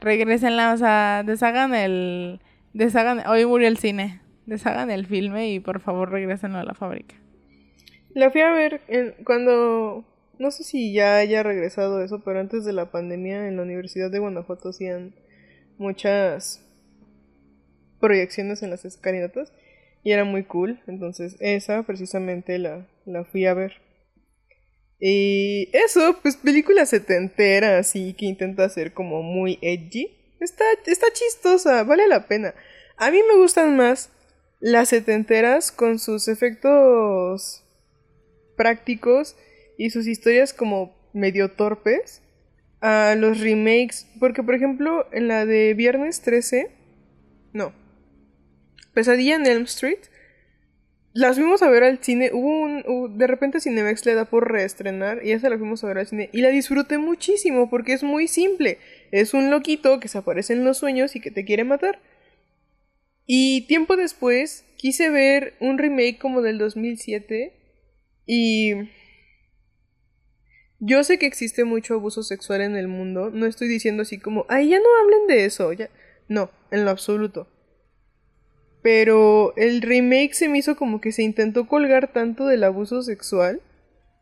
[0.00, 2.40] regresenla, o sea, deshagan el,
[2.72, 7.16] deshagan, hoy murió el cine, deshagan el filme y por favor regresenlo a la fábrica.
[8.18, 10.04] La fui a ver en, cuando,
[10.40, 14.10] no sé si ya haya regresado eso, pero antes de la pandemia en la Universidad
[14.10, 15.14] de Guanajuato hacían
[15.76, 16.60] muchas
[18.00, 19.52] proyecciones en las escalinatas
[20.02, 23.74] y era muy cool, entonces esa precisamente la, la fui a ver.
[24.98, 30.10] Y eso, pues película setentera, así que intenta ser como muy edgy.
[30.40, 32.52] Está, está chistosa, vale la pena.
[32.96, 34.10] A mí me gustan más
[34.58, 37.62] las setenteras con sus efectos
[38.58, 39.36] prácticos
[39.78, 42.20] y sus historias como medio torpes
[42.82, 44.06] a los remakes.
[44.20, 46.70] Porque, por ejemplo, en la de Viernes 13,
[47.54, 47.72] no,
[48.92, 50.00] Pesadilla en Elm Street,
[51.14, 52.30] las fuimos a ver al cine.
[52.32, 53.18] Hubo un.
[53.18, 56.30] de repente Cinemex le da por reestrenar y esa la fuimos a ver al cine.
[56.32, 58.78] Y la disfruté muchísimo porque es muy simple.
[59.10, 62.00] Es un loquito que se aparece en los sueños y que te quiere matar.
[63.26, 67.52] Y tiempo después quise ver un remake como del 2007.
[68.28, 68.74] Y.
[70.80, 73.30] Yo sé que existe mucho abuso sexual en el mundo.
[73.30, 74.44] No estoy diciendo así como.
[74.48, 75.70] Ay, ya no hablen de eso.
[76.28, 77.48] No, en lo absoluto.
[78.82, 83.60] Pero el remake se me hizo como que se intentó colgar tanto del abuso sexual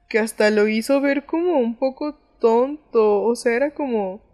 [0.08, 3.22] que hasta lo hizo ver como un poco tonto.
[3.22, 4.24] O sea, era como...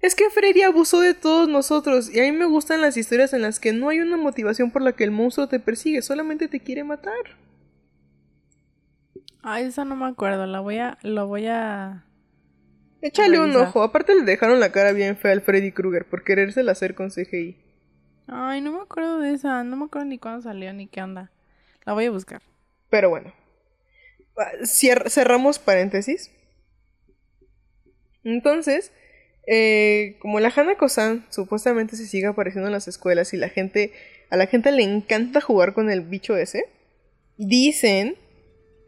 [0.00, 3.42] Es que Freddy abusó de todos nosotros y a mí me gustan las historias en
[3.42, 6.60] las que no hay una motivación por la que el monstruo te persigue, solamente te
[6.60, 7.45] quiere matar.
[9.48, 10.98] Ah, esa no me acuerdo, la voy a...
[11.02, 12.04] Lo voy a...
[13.00, 16.72] Échale un ojo, aparte le dejaron la cara bien fea al Freddy Krueger por querérsela
[16.72, 17.56] hacer con CGI.
[18.26, 19.62] Ay, no me acuerdo de esa.
[19.62, 21.30] No me acuerdo ni cuándo salió ni qué onda.
[21.84, 22.42] La voy a buscar.
[22.90, 23.32] Pero bueno.
[24.36, 26.32] Ah, cerramos paréntesis.
[28.24, 28.90] Entonces,
[29.46, 33.92] eh, como la Hana Kosan supuestamente se sigue apareciendo en las escuelas y la gente,
[34.28, 36.64] a la gente le encanta jugar con el bicho ese,
[37.36, 38.16] dicen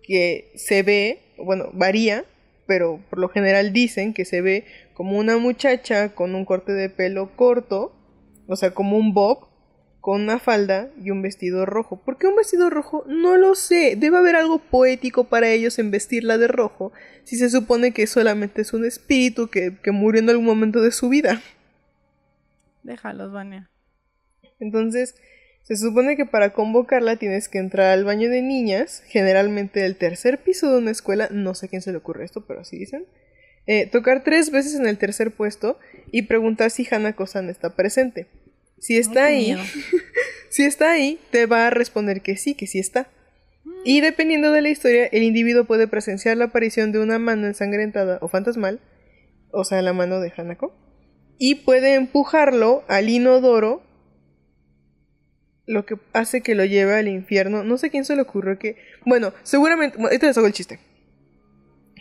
[0.09, 2.25] que se ve, bueno, varía,
[2.66, 6.90] pero por lo general dicen que se ve como una muchacha con un corte de
[6.90, 7.94] pelo corto
[8.49, 9.47] o sea, como un bob,
[10.01, 12.03] con una falda y un vestido rojo.
[12.03, 13.05] ¿Por qué un vestido rojo?
[13.07, 13.94] No lo sé.
[13.94, 16.92] Debe haber algo poético para ellos en vestirla de rojo,
[17.25, 20.92] si se supone que solamente es un espíritu que, que murió en algún momento de
[20.92, 21.42] su vida.
[22.83, 23.71] Déjalos, Vania.
[24.61, 25.14] Entonces,
[25.68, 30.38] se supone que para convocarla tienes que entrar al baño de niñas, generalmente del tercer
[30.38, 33.04] piso de una escuela, no sé a quién se le ocurre esto, pero así dicen.
[33.66, 35.78] Eh, tocar tres veces en el tercer puesto
[36.11, 38.28] y preguntar si Hanako-san está presente.
[38.78, 39.59] Si está ahí,
[40.48, 43.11] si está ahí, te va a responder que sí, que sí está.
[43.85, 48.16] Y dependiendo de la historia, el individuo puede presenciar la aparición de una mano ensangrentada
[48.22, 48.81] o fantasmal,
[49.50, 50.74] o sea, la mano de Hanako,
[51.37, 53.83] y puede empujarlo al inodoro,
[55.68, 57.62] lo que hace que lo lleve al infierno.
[57.62, 58.76] No sé quién se le ocurrió que.
[59.04, 60.00] Bueno, seguramente.
[60.00, 60.81] Ahorita les hago el chiste.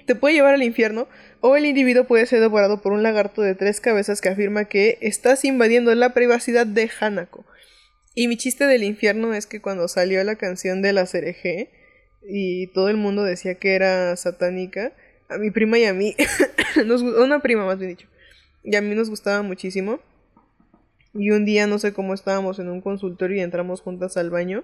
[0.06, 1.10] Te puede llevar al infierno,
[1.42, 4.98] o el individuo puede ser devorado por un lagarto de tres cabezas que afirma que
[5.02, 7.46] estás invadiendo la privacidad de Hanako.
[8.16, 11.70] Y mi chiste del infierno es que cuando salió la canción de la CRG
[12.26, 14.94] y todo el mundo decía que era satánica,
[15.28, 16.16] a mi prima y a mí,
[17.22, 18.08] una prima más bien dicho,
[18.64, 20.00] y a mí nos gustaba muchísimo.
[21.18, 24.64] Y un día no sé cómo estábamos en un consultorio y entramos juntas al baño.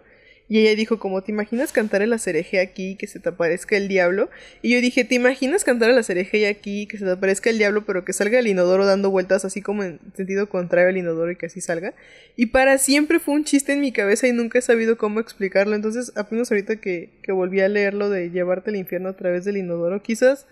[0.49, 3.87] Y ella dijo como, ¿te imaginas cantar el acereje aquí que se te aparezca el
[3.87, 4.29] diablo?
[4.61, 7.85] Y yo dije, ¿te imaginas cantar el acereje aquí que se te aparezca el diablo
[7.85, 11.37] pero que salga el inodoro dando vueltas así como en sentido contrario al inodoro y
[11.37, 11.93] que así salga?
[12.35, 15.75] Y para siempre fue un chiste en mi cabeza y nunca he sabido cómo explicarlo.
[15.75, 19.57] Entonces apenas ahorita que, que volví a leerlo de llevarte al infierno a través del
[19.57, 20.45] inodoro, quizás,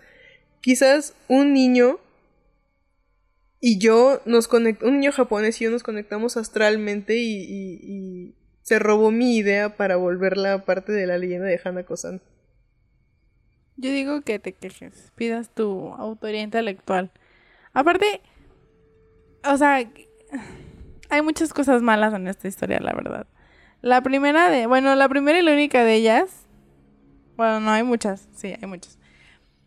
[0.62, 2.00] quizás un niño
[3.64, 9.10] y yo nos conectamos, un niño japonés y yo nos conectamos astralmente y, se robó
[9.10, 12.20] mi idea para volverla parte de la leyenda de Hanako-san.
[13.76, 17.10] Yo digo que te quejes, pidas tu autoría intelectual.
[17.72, 18.20] Aparte,
[19.44, 19.84] o sea,
[21.08, 23.26] hay muchas cosas malas en esta historia, la verdad.
[23.80, 26.46] La primera de, bueno, la primera y la única de ellas,
[27.36, 28.98] bueno, no hay muchas, sí, hay muchas.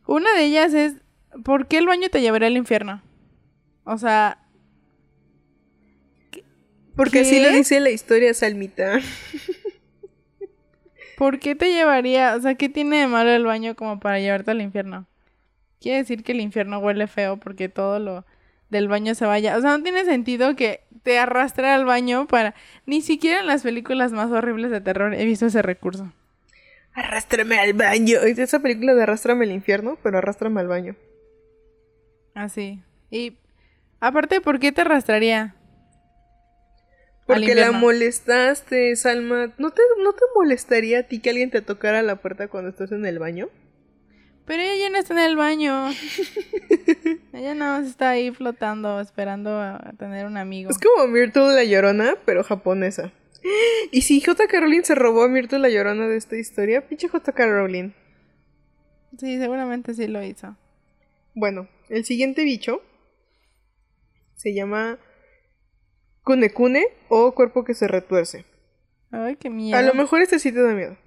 [0.07, 0.95] Una de ellas es,
[1.43, 3.01] ¿por qué el baño te llevaría al infierno?
[3.85, 4.39] O sea.
[6.95, 8.99] Porque así lo dice la historia salmita.
[11.17, 12.35] ¿Por qué te llevaría?
[12.35, 15.07] O sea, ¿qué tiene de malo el baño como para llevarte al infierno?
[15.79, 18.25] Quiere decir que el infierno huele feo porque todo lo
[18.69, 19.57] del baño se vaya.
[19.57, 22.55] O sea, no tiene sentido que te arrastre al baño para.
[22.85, 26.11] Ni siquiera en las películas más horribles de terror he visto ese recurso.
[26.93, 28.19] Arrástrame al baño.
[28.21, 30.95] Esa película de Arrástrame al infierno, pero arrástrame al baño.
[32.33, 32.81] Así.
[32.81, 33.37] Ah, y
[33.99, 35.55] Aparte, ¿por qué te arrastraría?
[37.25, 39.53] Porque la molestaste, Salma.
[39.57, 42.91] ¿No te, ¿No te molestaría a ti que alguien te tocara la puerta cuando estás
[42.91, 43.49] en el baño?
[44.45, 45.89] Pero ella ya no está en el baño.
[47.33, 50.69] ella más está ahí flotando, esperando a tener un amigo.
[50.69, 53.11] Es como Myrtle la Llorona, pero japonesa.
[53.91, 54.47] ¿Y si J.
[54.47, 56.87] Caroline se robó a Myrtle la Llorona de esta historia?
[56.87, 57.31] Pinche J.
[57.31, 57.93] Caroline.
[59.17, 60.55] Sí, seguramente sí lo hizo.
[61.33, 62.81] Bueno, el siguiente bicho
[64.35, 64.99] se llama
[66.23, 68.45] Kunekune o cuerpo que se retuerce.
[69.11, 69.77] Ay, qué miedo.
[69.77, 70.97] A lo mejor este sí te da miedo.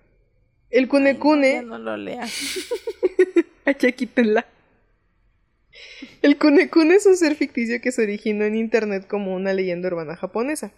[0.71, 1.62] El Kunekune.
[1.62, 2.33] no, no lo leas.
[3.64, 4.47] Aquí quítenla.
[6.23, 10.17] El Kunekune es un ser ficticio que se originó en internet como una leyenda urbana
[10.17, 10.73] japonesa.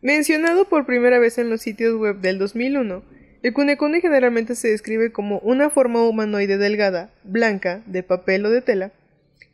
[0.00, 3.02] Mencionado por primera vez en los sitios web del 2001,
[3.42, 8.62] el Kunekune generalmente se describe como una forma humanoide delgada, blanca, de papel o de
[8.62, 8.92] tela,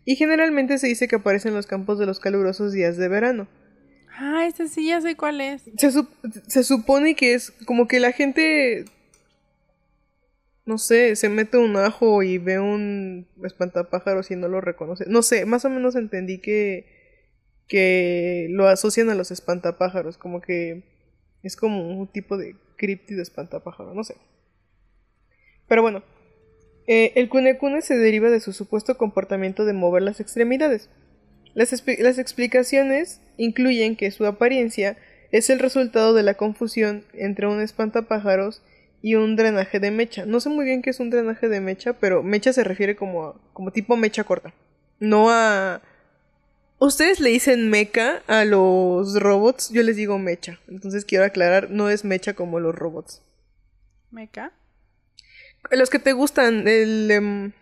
[0.05, 3.49] y generalmente se dice que aparece en los campos de los calurosos días de verano.
[4.17, 5.63] Ah, este sí ya sé cuál es.
[5.77, 8.85] Se, supone que es como que la gente,
[10.67, 15.05] no sé, se mete un ajo y ve un espantapájaros y no lo reconoce.
[15.09, 16.87] No sé, más o menos entendí que,
[17.67, 20.85] que lo asocian a los espantapájaros, como que
[21.43, 24.15] es como un tipo de críptido espantapájaro, no sé.
[25.67, 26.05] Pero bueno,
[26.87, 30.89] eh, el kunekune se deriva de su supuesto comportamiento de mover las extremidades.
[31.55, 31.73] Las,
[32.19, 34.97] explicaciones incluyen que su apariencia
[35.31, 38.63] es el resultado de la confusión entre un espantapájaros
[39.03, 40.27] y un drenaje de mecha.
[40.27, 43.41] No sé muy bien qué es un drenaje de mecha, pero mecha se refiere como,
[43.53, 44.53] como tipo mecha corta.
[44.99, 45.81] No a...
[46.81, 50.59] Ustedes le dicen mecha a los robots, yo les digo mecha.
[50.69, 53.23] Entonces quiero aclarar, no es mecha como los robots.
[54.11, 54.53] ¿Mecha?
[55.71, 57.11] Los que te gustan, el...
[57.11, 57.53] Em,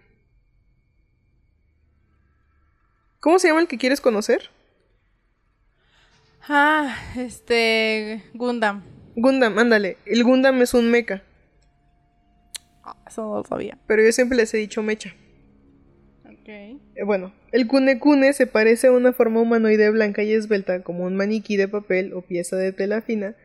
[3.21, 4.51] ¿Cómo se llama el que quieres conocer?
[6.49, 8.25] Ah, este...
[8.35, 8.83] Gundam.
[9.15, 9.97] Gundam, ándale.
[10.07, 11.23] El Gundam es un mecha.
[12.83, 13.79] Ah, eso no lo sabía.
[13.87, 15.15] Pero yo siempre les he dicho mecha.
[16.45, 21.17] Eh, bueno, el cune se parece a una forma humanoide blanca y esbelta como un
[21.17, 23.37] maniquí de papel o pieza de tela fina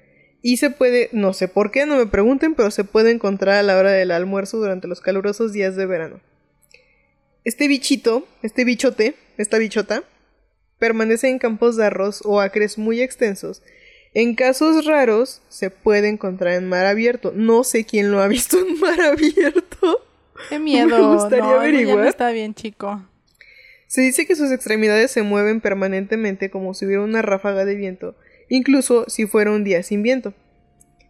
[0.47, 3.63] y se puede, no sé por qué, no me pregunten, pero se puede encontrar a
[3.63, 6.21] la hora del almuerzo durante los calurosos días de verano.
[7.43, 10.05] Este bichito, este bichote, esta bichota,
[10.79, 13.61] permanece en campos de arroz o acres muy extensos.
[14.13, 17.33] En casos raros se puede encontrar en mar abierto.
[17.35, 19.99] No sé quién lo ha visto en mar abierto.
[20.47, 20.87] Qué miedo.
[21.09, 22.07] Me gustaría averiguar.
[22.07, 23.05] está bien, chico.
[23.87, 28.15] Se dice que sus extremidades se mueven permanentemente como si hubiera una ráfaga de viento,
[28.49, 30.33] incluso si fuera un día sin viento.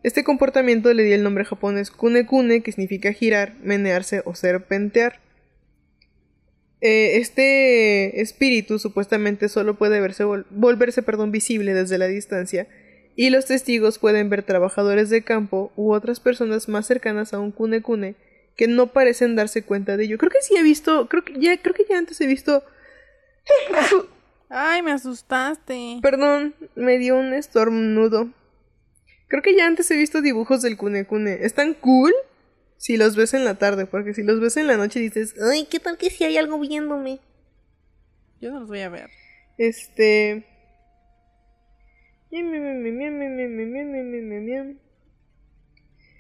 [0.04, 5.20] Este comportamiento le dio el nombre japonés kune kune, que significa girar, menearse o serpentear.
[6.80, 12.68] Eh, este espíritu supuestamente solo puede verse volverse perdón, visible desde la distancia,
[13.16, 17.52] y los testigos pueden ver trabajadores de campo u otras personas más cercanas a un
[17.52, 18.16] kune kune
[18.56, 20.18] que no parecen darse cuenta de ello.
[20.18, 22.64] Creo que sí he visto, creo que ya, creo que ya antes he visto.
[24.50, 26.00] Ay, me asustaste.
[26.02, 28.30] Perdón, me dio un estornudo.
[29.28, 31.46] Creo que ya antes he visto dibujos del Kune Kune.
[31.46, 32.14] Están cool
[32.78, 35.66] si los ves en la tarde, porque si los ves en la noche dices, ay,
[35.70, 37.20] ¿qué tal que si hay algo viéndome?
[38.40, 39.10] Yo no los voy a ver.
[39.58, 40.46] Este.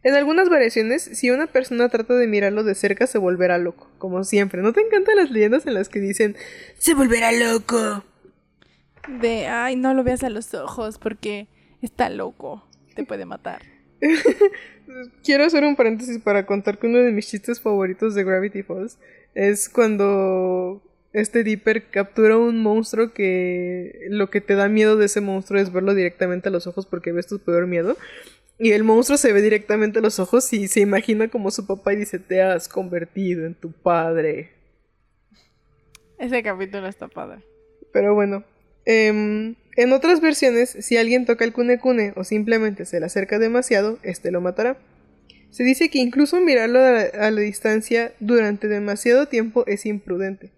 [0.03, 4.23] En algunas variaciones, si una persona trata de mirarlo de cerca, se volverá loco, como
[4.23, 4.61] siempre.
[4.61, 6.35] ¿No te encantan las leyendas en las que dicen,
[6.77, 8.03] se volverá loco?
[9.07, 11.47] De, ay, no lo veas a los ojos porque
[11.81, 12.63] está loco,
[12.95, 13.61] te puede matar.
[15.23, 18.97] Quiero hacer un paréntesis para contar que uno de mis chistes favoritos de Gravity Falls
[19.33, 20.81] es cuando
[21.13, 25.71] este Dipper captura un monstruo que lo que te da miedo de ese monstruo es
[25.71, 27.97] verlo directamente a los ojos porque ves tu peor miedo.
[28.59, 31.93] Y el monstruo se ve directamente a los ojos y se imagina como su papá
[31.93, 34.51] y dice, te has convertido en tu padre.
[36.17, 37.43] Ese capítulo está padre.
[37.93, 38.43] Pero bueno.
[38.89, 43.37] Em, en otras versiones, si alguien toca el kune kune o simplemente se le acerca
[43.37, 44.77] demasiado, este lo matará.
[45.49, 50.51] Se dice que incluso mirarlo a la, distancia durante demasiado tiempo es imprudente.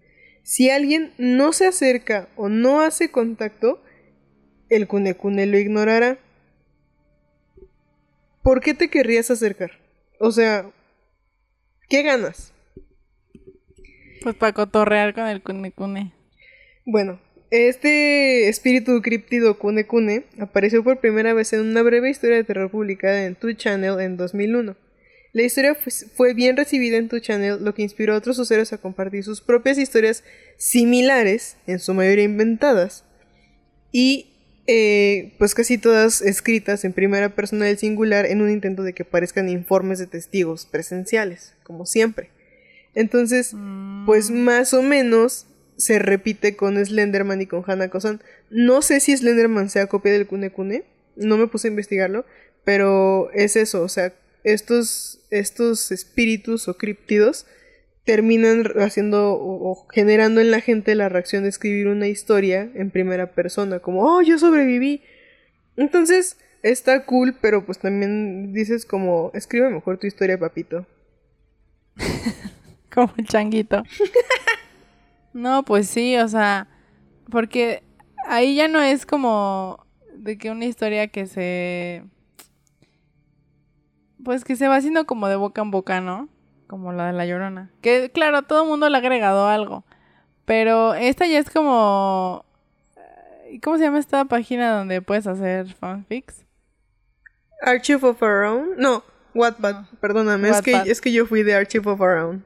[0.44, 3.82] Si alguien no se acerca o no hace contacto,
[4.68, 6.18] el kune kune lo ignorará.
[8.42, 9.72] ¿por qué te querrías acercar?
[10.20, 10.70] O sea,
[11.88, 12.52] ¿qué ganas?
[14.22, 16.12] Pues para cotorrear con el Kune Kune.
[16.84, 17.18] Bueno,
[17.50, 22.70] este espíritu críptido Kune Kune apareció por primera vez en una breve historia de terror
[22.70, 24.76] publicada en Tu Channel en 2001.
[25.32, 25.76] La historia
[26.14, 29.40] fue bien recibida en Tu Channel, lo que inspiró a otros usuarios a compartir sus
[29.40, 30.24] propias historias
[30.56, 33.04] similares, en su mayoría inventadas,
[33.92, 34.30] y
[34.66, 39.04] eh, pues casi todas escritas en primera persona del singular en un intento de que
[39.04, 42.30] parezcan informes de testigos presenciales, como siempre.
[42.94, 43.54] Entonces,
[44.06, 44.34] pues mm.
[44.34, 45.46] más o menos
[45.80, 48.22] se repite con Slenderman y con Hanako-san.
[48.50, 50.84] No sé si Slenderman sea copia del Kune Kune,
[51.16, 52.24] no me puse a investigarlo,
[52.64, 54.12] pero es eso, o sea,
[54.44, 57.46] estos, estos espíritus o criptidos
[58.04, 63.32] terminan haciendo o, generando en la gente la reacción de escribir una historia en primera
[63.32, 65.02] persona, como, oh, yo sobreviví.
[65.76, 70.86] Entonces, está cool, pero pues también dices como, escribe mejor tu historia, papito.
[72.92, 73.82] como el changuito.
[75.32, 76.68] no, pues sí, o sea,
[77.30, 77.82] porque
[78.26, 82.04] ahí ya no es como de que una historia que se...
[84.22, 86.28] Pues que se va haciendo como de boca en boca, ¿no?
[86.70, 87.68] como la de La Llorona.
[87.82, 89.84] Que claro, todo el mundo le ha agregado algo.
[90.44, 92.44] Pero esta ya es como...
[92.96, 96.46] Eh, ¿Cómo se llama esta página donde puedes hacer fanfics?
[97.60, 98.68] Archive of Our Own.
[98.78, 99.02] No,
[99.34, 99.86] Wattpad.
[100.00, 102.44] Perdóname, Es, que, es que yo fui de Archive of Our Own.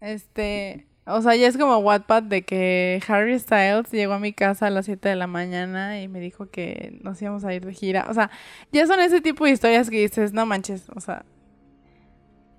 [0.00, 0.86] Este...
[1.06, 4.70] O sea, ya es como Wattpad de que Harry Styles llegó a mi casa a
[4.70, 8.06] las 7 de la mañana y me dijo que nos íbamos a ir de gira.
[8.08, 8.30] O sea,
[8.72, 11.24] ya son ese tipo de historias que dices, no manches, o sea,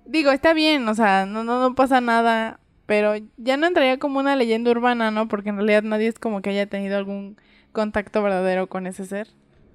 [0.06, 4.20] Digo, está bien, o sea, no, no, no pasa nada, pero ya no entraría como
[4.20, 5.26] una leyenda urbana, ¿no?
[5.26, 7.36] Porque en realidad nadie es como que haya tenido algún
[7.72, 9.28] contacto verdadero con ese ser,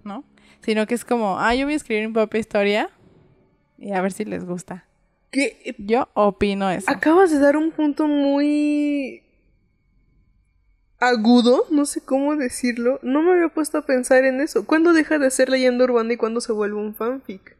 [0.05, 0.23] ¿no?
[0.61, 2.89] Sino que es como, ah, yo voy a escribir mi propia historia
[3.77, 4.85] y a ver si les gusta.
[5.31, 5.75] ¿Qué?
[5.77, 6.89] Yo opino eso.
[6.89, 9.23] Acabas de dar un punto muy
[10.99, 12.99] agudo, no sé cómo decirlo.
[13.01, 14.65] No me había puesto a pensar en eso.
[14.65, 17.57] ¿Cuándo deja de ser leyenda urbana y cuándo se vuelve un fanfic?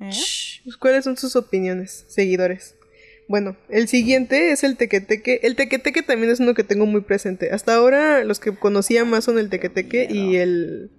[0.00, 0.10] ¿Eh?
[0.64, 2.76] Pues, ¿Cuáles son sus opiniones, seguidores?
[3.28, 5.40] Bueno, el siguiente es el tequeteque.
[5.42, 7.50] El tequeteque también es uno que tengo muy presente.
[7.50, 10.90] Hasta ahora los que conocía más son el tequeteque y el...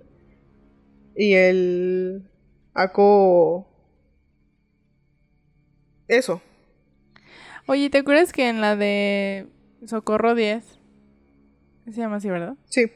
[1.15, 2.29] Y el...
[2.73, 3.72] Aco...
[6.07, 6.41] Eso.
[7.65, 9.47] Oye, ¿te acuerdas que en la de
[9.85, 10.79] Socorro 10
[11.85, 12.55] se llama así, ¿verdad?
[12.65, 12.91] Sí.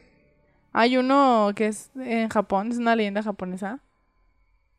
[0.73, 3.79] Hay uno que es en Japón, es una leyenda japonesa.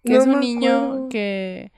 [0.04, 1.72] Que No es un niño que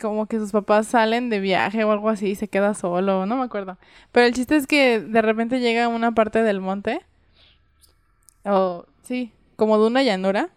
[0.00, 3.36] como que sus papás salen de viaje o algo así y se queda solo, no
[3.36, 3.78] me acuerdo.
[4.12, 7.00] Pero el chiste es que de repente llega a una parte del monte,
[8.44, 10.50] o sí, como de una llanura,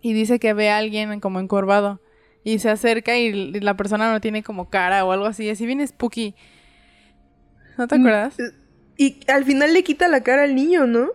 [0.00, 2.00] y dice que ve a alguien como encorvado.
[2.44, 5.86] Y se acerca y la persona no tiene como cara o algo así, así bien
[5.86, 6.34] spooky.
[7.76, 8.36] ¿No te Mm, acuerdas?
[8.96, 11.08] Y al final le quita la cara al niño, ¿no?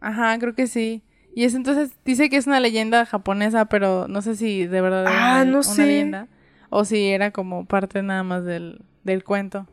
[0.00, 1.02] Ajá, creo que sí.
[1.34, 5.02] Y es entonces, dice que es una leyenda japonesa, pero no sé si de verdad
[5.02, 5.86] era Ah, una, no una sé.
[5.86, 6.28] leyenda
[6.70, 9.66] o si era como parte nada más del, del cuento.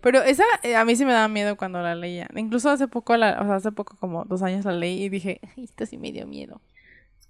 [0.00, 2.28] Pero esa eh, a mí sí me daba miedo cuando la leía.
[2.36, 5.40] Incluso hace poco, la, o sea, hace poco como dos años la leí y dije,
[5.56, 6.60] "Ay, esto sí me dio miedo.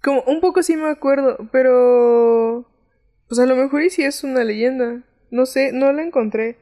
[0.03, 2.65] Como un poco sí me acuerdo, pero
[3.29, 5.03] pues a lo mejor y sí es una leyenda.
[5.31, 6.57] No sé, no la encontré.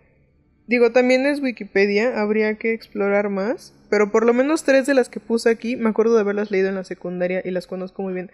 [0.68, 5.08] Digo, también es Wikipedia, habría que explorar más, pero por lo menos tres de las
[5.08, 8.14] que puse aquí me acuerdo de haberlas leído en la secundaria y las conozco muy
[8.14, 8.32] bien.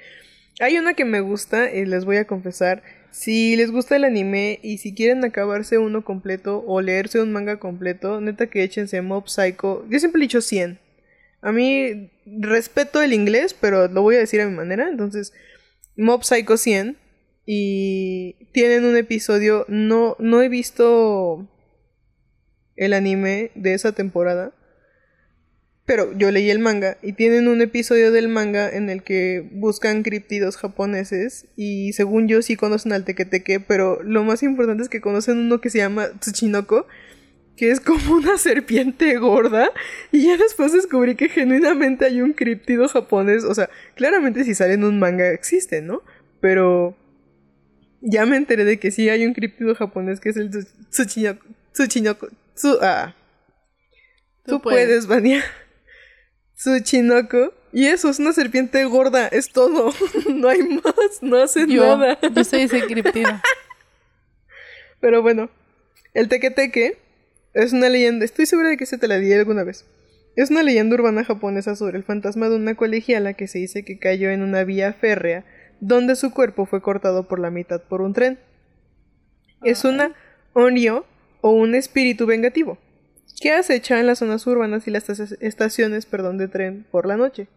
[0.59, 2.81] Hay una que me gusta y les voy a confesar,
[3.11, 7.59] si les gusta el anime y si quieren acabarse uno completo o leerse un manga
[7.59, 9.85] completo, neta que échense Mob Psycho.
[9.87, 10.79] Yo siempre he dicho 100.
[11.41, 14.89] A mí respeto el inglés, pero lo voy a decir a mi manera.
[14.89, 15.33] Entonces,
[15.95, 16.97] Mob Psycho 100.
[17.45, 19.65] Y tienen un episodio.
[19.67, 21.47] No, no he visto
[22.75, 24.53] el anime de esa temporada.
[25.85, 26.97] Pero yo leí el manga.
[27.01, 31.47] Y tienen un episodio del manga en el que buscan criptidos japoneses.
[31.55, 33.59] Y según yo sí conocen al tequeteque.
[33.59, 36.87] Pero lo más importante es que conocen uno que se llama Tsuchinoko
[37.55, 39.71] que es como una serpiente gorda.
[40.11, 43.43] Y ya después descubrí que genuinamente hay un críptido japonés.
[43.43, 46.01] O sea, claramente si sale en un manga existe, ¿no?
[46.39, 46.95] Pero
[48.05, 51.45] ya me enteré de que sí hay un críptido japonés que es el Tsu- Tsuchinoko.
[51.73, 52.27] Tsuchinoko.
[52.55, 53.15] Tsu- ah.
[54.45, 55.43] Tú, Tú puedes, Vania.
[56.55, 57.53] Tsuchinoko.
[57.71, 59.91] Y eso es una serpiente gorda, es todo.
[60.29, 62.19] no hay más, no hace Yo, nada.
[62.21, 63.31] yo soy ese criptido.
[65.01, 65.49] Pero bueno,
[66.13, 66.97] el tequeteque
[67.53, 69.85] es una leyenda, estoy segura de que se te la di alguna vez.
[70.35, 73.99] Es una leyenda urbana japonesa sobre el fantasma de una colegiala que se dice que
[73.99, 75.45] cayó en una vía férrea
[75.85, 78.39] donde su cuerpo fue cortado por la mitad por un tren.
[79.63, 80.13] Es una
[80.53, 81.05] onryo
[81.41, 82.77] o un espíritu vengativo
[83.41, 87.17] que acecha en las zonas urbanas y las estaci- estaciones perdón, de tren por la
[87.17, 87.47] noche.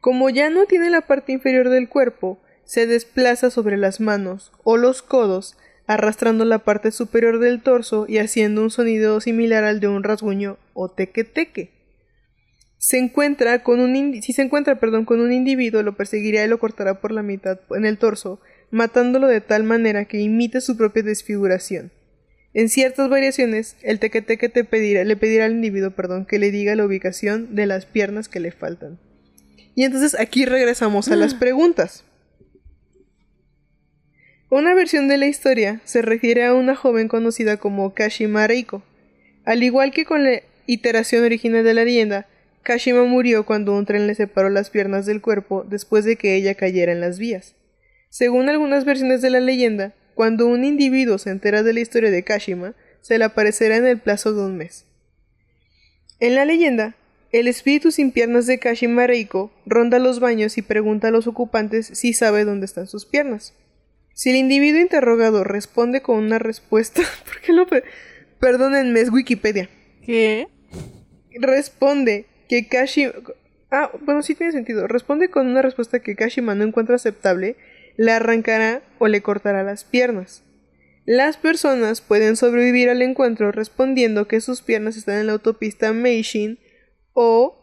[0.00, 4.76] Como ya no tiene la parte inferior del cuerpo, se desplaza sobre las manos o
[4.76, 5.56] los codos,
[5.86, 10.56] arrastrando la parte superior del torso y haciendo un sonido similar al de un rasguño
[10.74, 11.70] o teque-teque.
[12.80, 16.58] Se encuentra con un si se encuentra, perdón, con un individuo, lo perseguirá y lo
[16.58, 21.02] cortará por la mitad en el torso, matándolo de tal manera que imite su propia
[21.02, 21.92] desfiguración.
[22.54, 26.74] En ciertas variaciones, el tequeteque te pedirá, le pedirá al individuo, perdón, que le diga
[26.74, 28.98] la ubicación de las piernas que le faltan.
[29.74, 32.04] Y entonces aquí regresamos a las preguntas.
[34.48, 38.82] Una versión de la historia se refiere a una joven conocida como Kashima Reiko.
[39.44, 42.26] Al igual que con la iteración original de la leyenda,
[42.62, 46.54] Kashima murió cuando un tren le separó las piernas del cuerpo después de que ella
[46.54, 47.54] cayera en las vías.
[48.10, 52.22] Según algunas versiones de la leyenda, cuando un individuo se entera de la historia de
[52.24, 54.84] Kashima, se le aparecerá en el plazo de un mes.
[56.18, 56.96] En la leyenda,
[57.32, 61.86] el espíritu sin piernas de Kashima Reiko ronda los baños y pregunta a los ocupantes
[61.86, 63.54] si sabe dónde están sus piernas.
[64.12, 67.84] Si el individuo interrogado responde con una respuesta, ¿por qué lo pe-
[68.38, 69.70] Perdónenme, es Wikipedia.
[70.04, 70.48] ¿Qué?
[71.40, 73.12] Responde que Kashima
[73.70, 74.88] Ah, bueno, sí tiene sentido.
[74.88, 77.56] Responde con una respuesta que Kashima no encuentra aceptable,
[77.96, 80.42] le arrancará o le cortará las piernas.
[81.06, 86.58] Las personas pueden sobrevivir al encuentro respondiendo que sus piernas están en la autopista Meishin
[87.12, 87.56] o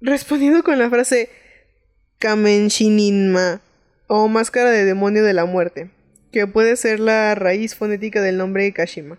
[0.00, 1.28] respondiendo con la frase
[2.18, 3.60] Kamenshininma
[4.08, 5.90] o máscara de demonio de la muerte,
[6.32, 9.18] que puede ser la raíz fonética del nombre de Kashima.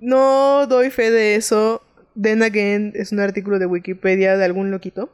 [0.00, 1.82] No doy fe de eso.
[2.20, 5.12] Then again es un artículo de Wikipedia de algún loquito.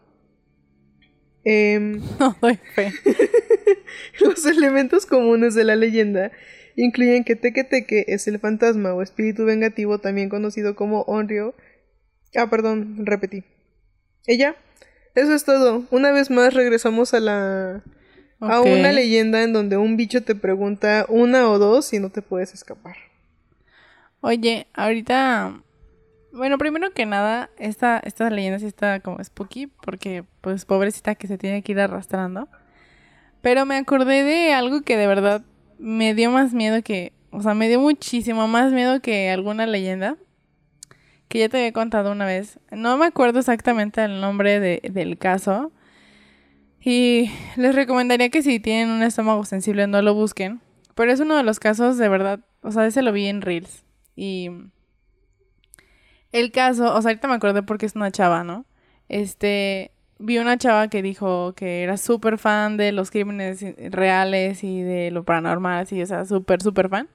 [1.45, 2.93] Em, No doy fe.
[4.21, 6.31] los elementos comunes de la leyenda
[6.77, 11.55] incluyen que Teke Teke es el fantasma o espíritu vengativo también conocido como Onryo.
[12.37, 13.45] Ah, perdón, repetí.
[14.27, 14.57] Ella.
[15.15, 15.85] Eso es todo.
[15.91, 17.83] Una vez más regresamos a la
[18.41, 22.23] a una leyenda en donde un bicho te pregunta una o dos y no te
[22.23, 22.97] puedes escapar.
[24.21, 25.63] Oye, ahorita.
[26.33, 31.27] Bueno, primero que nada, esta, esta leyenda sí está como spooky, porque, pues, pobrecita que
[31.27, 32.49] se tiene que ir arrastrando.
[33.43, 35.43] Pero me acordé de algo que de verdad
[35.79, 40.17] me dio más miedo que o sea, me dio muchísimo más miedo que alguna leyenda
[41.29, 42.61] que ya te había contado una vez.
[42.71, 45.73] No me acuerdo exactamente el nombre del caso.
[46.79, 50.61] Y les recomendaría que si tienen un estómago sensible no lo busquen.
[50.95, 53.87] Pero es uno de los casos de verdad, o sea, ese lo vi en Reels.
[54.15, 54.51] Y
[56.33, 58.67] el caso, o sea, ahorita me acuerdo porque es una chava, ¿no?
[59.09, 64.83] Este, vi una chava que dijo que era súper fan de los crímenes reales y
[64.83, 67.09] de lo paranormal, así, o sea, súper, súper fan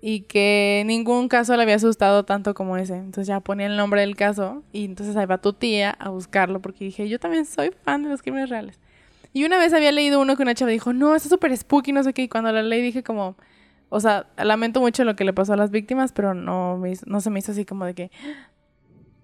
[0.00, 2.94] y que ningún caso le había asustado tanto como ese.
[2.96, 6.60] Entonces ya ponía el nombre del caso y entonces ahí va tu tía a buscarlo
[6.60, 8.78] porque dije, yo también soy fan de los crímenes reales.
[9.32, 12.02] Y una vez había leído uno que una chava dijo, no, es súper spooky, no
[12.02, 13.36] sé qué, y cuando la leí dije como,
[13.88, 17.30] o sea, lamento mucho lo que le pasó a las víctimas, pero no, no se
[17.30, 18.10] me hizo así como de que...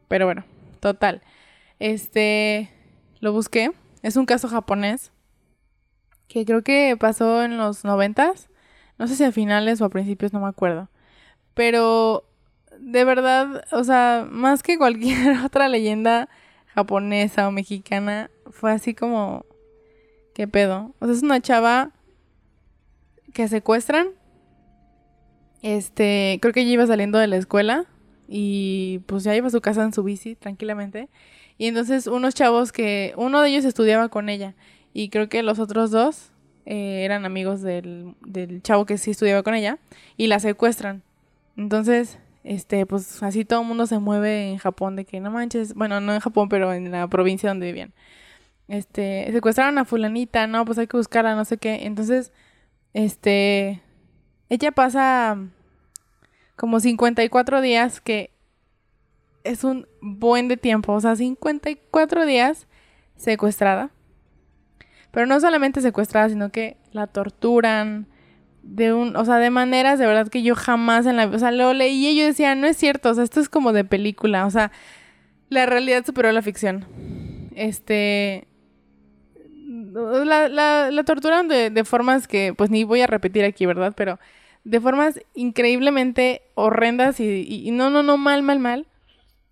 [0.09, 0.45] Pero bueno,
[0.81, 1.23] total.
[1.79, 2.71] Este,
[3.21, 3.73] lo busqué.
[4.03, 5.13] Es un caso japonés
[6.29, 8.49] que creo que pasó en los noventas
[8.99, 10.89] no sé si a finales o a principios, no me acuerdo.
[11.55, 12.25] Pero
[12.79, 16.29] de verdad, o sea, más que cualquier otra leyenda
[16.67, 19.45] japonesa o mexicana, fue así como,
[20.35, 20.95] ¿qué pedo?
[21.01, 21.91] O sea, es una chava
[23.33, 24.09] que secuestran.
[25.65, 27.87] Este, creo que ella iba saliendo de la escuela
[28.29, 31.09] y pues ya iba a su casa en su bici tranquilamente.
[31.57, 34.55] Y entonces unos chavos que, uno de ellos estudiaba con ella
[34.93, 36.33] y creo que los otros dos
[36.67, 39.79] eh, eran amigos del, del chavo que sí estudiaba con ella
[40.19, 41.03] y la secuestran.
[41.57, 45.73] Entonces, este, pues así todo el mundo se mueve en Japón de que no manches,
[45.73, 47.95] bueno, no en Japón, pero en la provincia donde vivían.
[48.69, 51.87] Este, secuestraron a fulanita, no, pues hay que buscarla, no sé qué.
[51.87, 52.33] Entonces,
[52.93, 53.81] este,
[54.49, 55.39] ella pasa
[56.57, 58.31] como 54 días que
[59.43, 62.67] es un buen de tiempo, o sea, 54 días
[63.17, 63.91] secuestrada.
[65.11, 68.09] Pero no solamente secuestrada, sino que la torturan
[68.63, 71.51] de un, o sea, de maneras de verdad que yo jamás en la, o sea,
[71.51, 74.47] lo leí y yo decía, no es cierto, o sea, esto es como de película,
[74.47, 74.73] o sea,
[75.51, 76.87] la realidad superó la ficción.
[77.55, 78.49] Este,
[79.95, 83.95] la, la, de, de formas que, pues ni voy a repetir aquí, ¿verdad?
[83.97, 84.19] Pero
[84.65, 88.87] de formas increíblemente horrendas y, y, no, no, no, mal, mal, mal.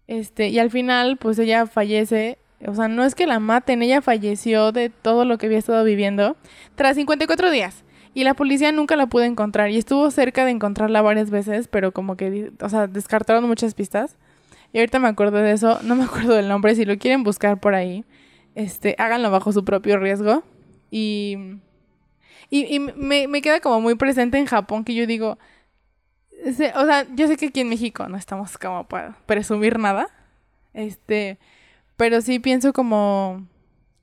[0.09, 4.01] Este, y al final, pues ella fallece o sea, no es que la maten, ella
[4.03, 6.37] falleció de todo lo que había estado viviendo
[6.75, 7.85] tras 54 días.
[8.15, 11.93] Y la policía nunca la pudo encontrar y estuvo cerca de encontrarla varias veces, pero
[11.93, 14.17] como que, o sea, descartaron muchas pistas.
[14.73, 17.59] Y ahorita me acuerdo de eso, no me acuerdo del nombre, si lo quieren buscar
[17.59, 18.05] por ahí,
[18.55, 20.43] este, háganlo bajo su propio riesgo.
[20.91, 21.59] Y,
[22.51, 25.39] y, me, me queda como muy presente en Japón que yo digo,
[26.75, 30.09] o sea, yo sé que aquí en México no estamos como para presumir nada,
[30.75, 31.39] este,
[31.97, 33.47] pero sí pienso como...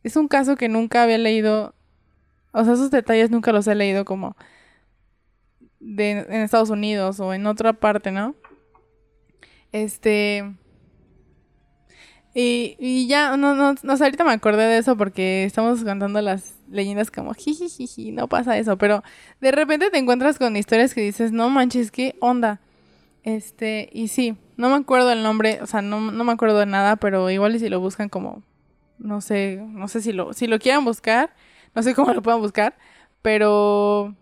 [0.04, 1.76] Es un caso que nunca había leído.
[2.54, 4.36] O sea, esos detalles nunca los he leído como...
[5.80, 8.36] De, en Estados Unidos o en otra parte, ¿no?
[9.72, 10.56] Este...
[12.42, 17.12] Y, ya, no, no, no ahorita me acordé de eso porque estamos cantando las leyendas
[17.12, 19.04] como jijijiji, no pasa eso, pero
[19.42, 22.62] de repente te encuentras con historias que dices, no manches, qué onda.
[23.24, 26.96] Este, y sí, no me acuerdo el nombre, o sea, no, me acuerdo de nada,
[26.96, 28.44] pero igual y si lo buscan como,
[29.00, 31.34] no sé, no sé si lo, si lo quieran buscar,
[31.76, 32.78] no sé cómo lo puedan buscar,
[33.22, 34.16] pero...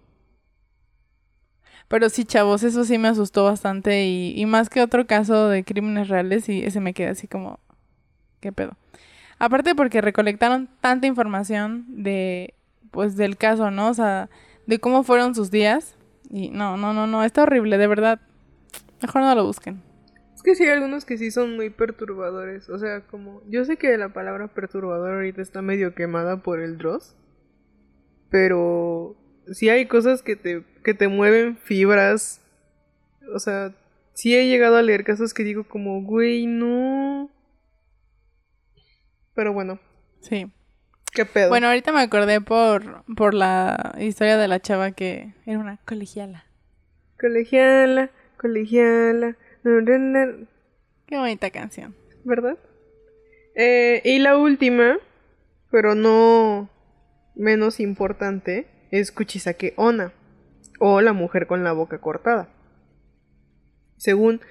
[1.88, 5.64] Pero sí, chavos, eso sí me asustó bastante y, y más que otro caso de
[5.64, 7.60] crímenes reales y ese me queda así como,
[8.48, 8.78] ¿qué pedo?
[9.40, 12.54] Aparte porque recolectaron tanta información de,
[12.92, 13.90] pues, del caso, ¿no?
[13.90, 14.30] O sea,
[14.68, 15.98] de cómo fueron sus días.
[16.30, 18.22] Y no, no, no, no, está horrible, de verdad.
[19.02, 19.82] Mejor no lo busquen.
[20.34, 22.70] Es que sí hay algunos que sí son muy perturbadores.
[22.70, 23.42] O sea, como.
[23.50, 27.18] Yo sé que la palabra perturbador ahorita está medio quemada por el Dross.
[28.30, 29.18] Pero.
[29.52, 32.42] Sí hay cosas que te, que te mueven fibras.
[33.34, 33.76] O sea,
[34.14, 37.30] sí he llegado a leer casos que digo como, güey, no.
[39.38, 39.78] Pero bueno.
[40.20, 40.52] Sí.
[41.14, 41.50] ¿Qué pedo?
[41.50, 46.46] Bueno, ahorita me acordé por, por la historia de la chava que era una colegiala.
[47.20, 49.36] Colegiala colegiala.
[49.64, 51.96] Qué bonita canción.
[52.24, 52.58] ¿Verdad?
[53.54, 54.98] Eh, y la última,
[55.70, 56.70] pero no
[57.36, 60.14] menos importante, es Kuchisake Ona,
[60.80, 62.50] o la mujer con la boca cortada.
[63.98, 64.42] Según,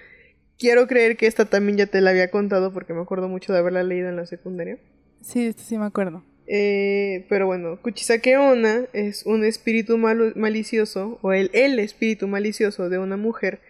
[0.59, 3.59] quiero creer que esta también ya te la había contado porque me acuerdo mucho de
[3.59, 4.79] haberla leído en la secundaria.
[5.23, 6.23] Sí, sí me acuerdo.
[6.47, 12.99] Eh, pero bueno, Kuchisake Ona es un espíritu malicioso, o el, el espíritu malicioso de
[12.99, 13.61] una mujer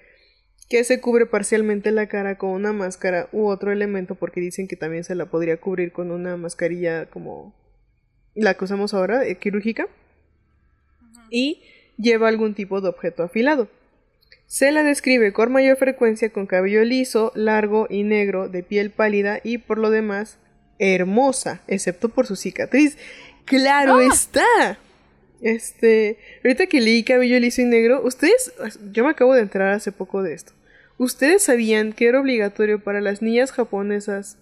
[0.69, 4.77] que se cubre parcialmente la cara con una máscara u otro elemento porque dicen que
[4.77, 7.55] también se la podría cubrir con una mascarilla como
[8.35, 9.89] la que usamos ahora, eh, quirúrgica,
[11.31, 11.63] y
[11.97, 13.69] lleva algún tipo de objeto afilado.
[14.47, 19.41] Se la describe con mayor frecuencia con cabello liso, largo y negro, de piel pálida
[19.43, 20.39] y por lo demás
[20.79, 22.97] hermosa, excepto por su cicatriz.
[23.45, 24.05] ¡Claro ¡Ah!
[24.05, 24.79] está!
[25.41, 28.53] Este, ahorita que leí cabello liso y negro, ustedes,
[28.93, 30.53] yo me acabo de enterar hace poco de esto.
[30.99, 34.39] ¿Ustedes sabían que era obligatorio para las niñas japonesas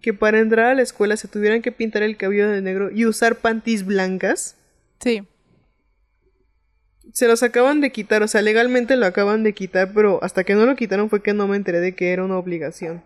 [0.00, 3.06] que para entrar a la escuela se tuvieran que pintar el cabello de negro y
[3.06, 4.56] usar panties blancas?
[5.00, 5.22] Sí.
[7.12, 10.54] Se los acaban de quitar, o sea, legalmente lo acaban de quitar, pero hasta que
[10.54, 13.04] no lo quitaron fue que no me enteré de que era una obligación.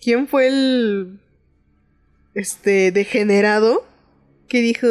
[0.00, 1.20] ¿Quién fue el
[2.34, 3.84] este degenerado
[4.48, 4.86] que dijo,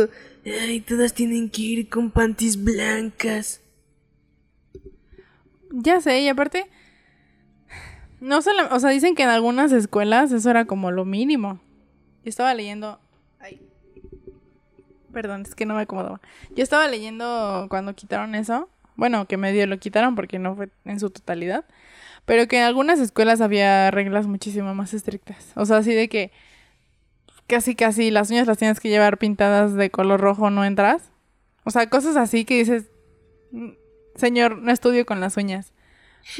[0.46, 3.62] "Ay, todas tienen que ir con panties blancas"?
[5.72, 6.66] Ya sé, y aparte,
[8.20, 11.62] no solo, o sea, dicen que en algunas escuelas eso era como lo mínimo.
[12.24, 13.00] Yo estaba leyendo,
[15.22, 16.22] perdón, es que no me acomodaba.
[16.56, 20.98] Yo estaba leyendo cuando quitaron eso, bueno, que medio lo quitaron porque no fue en
[20.98, 21.66] su totalidad,
[22.24, 25.52] pero que en algunas escuelas había reglas muchísimo más estrictas.
[25.56, 26.32] O sea, así de que
[27.48, 31.12] casi casi las uñas las tienes que llevar pintadas de color rojo, no entras.
[31.66, 32.90] O sea, cosas así que dices,
[33.52, 33.72] "Mm,
[34.16, 35.74] señor, no estudio con las uñas.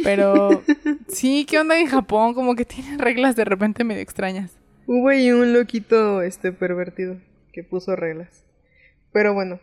[0.04, 0.64] Pero
[1.10, 2.34] sí, ¿qué onda en Japón?
[2.34, 4.56] Como que tienen reglas de repente medio extrañas.
[4.88, 7.18] Hubo ahí un loquito este pervertido
[7.52, 8.44] que puso reglas.
[9.12, 9.60] Pero bueno,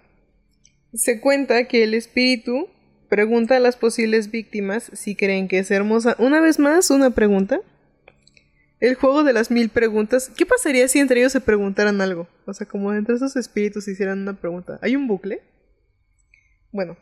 [0.94, 2.68] se cuenta que el espíritu
[3.08, 6.16] pregunta a las posibles víctimas si creen que es hermosa.
[6.18, 7.60] Una vez más, una pregunta.
[8.78, 10.30] El juego de las mil preguntas.
[10.36, 12.28] ¿Qué pasaría si entre ellos se preguntaran algo?
[12.44, 14.78] O sea, como entre esos espíritus se hicieran una pregunta.
[14.82, 15.40] ¿Hay un bucle?
[16.72, 16.96] Bueno.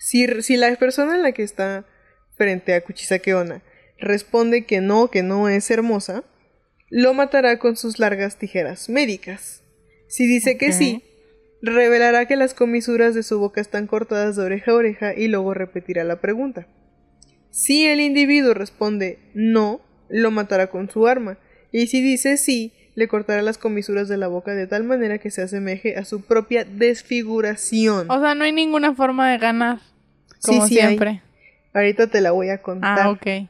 [0.00, 1.84] Si, si la persona en la que está
[2.36, 3.62] frente a Kuchisake Onna
[3.98, 6.24] responde que no, que no es hermosa,
[6.88, 9.62] lo matará con sus largas tijeras médicas.
[10.08, 11.02] Si dice que sí,
[11.62, 15.54] revelará que las comisuras de su boca están cortadas de oreja a oreja y luego
[15.54, 16.66] repetirá la pregunta.
[17.50, 21.38] Si el individuo responde no, lo matará con su arma,
[21.72, 25.30] y si dice sí, le cortará las comisuras de la boca de tal manera que
[25.30, 28.10] se asemeje a su propia desfiguración.
[28.10, 29.78] O sea, no hay ninguna forma de ganar.
[30.42, 31.22] Como sí siempre.
[31.74, 32.98] Ahorita te la voy a contar.
[32.98, 33.48] Ah, ok.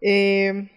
[0.00, 0.70] Eh,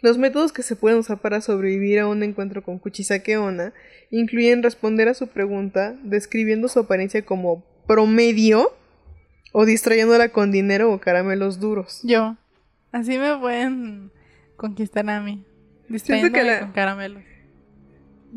[0.00, 3.72] los métodos que se pueden usar para sobrevivir a un encuentro con Kuchisake Onna
[4.10, 8.72] incluyen responder a su pregunta describiendo su apariencia como promedio
[9.52, 12.00] o distrayéndola con dinero o caramelos duros.
[12.04, 12.36] Yo.
[12.92, 14.10] Así me pueden
[14.56, 15.44] conquistar a mí.
[15.88, 17.22] Distrayéndome la- con caramelos.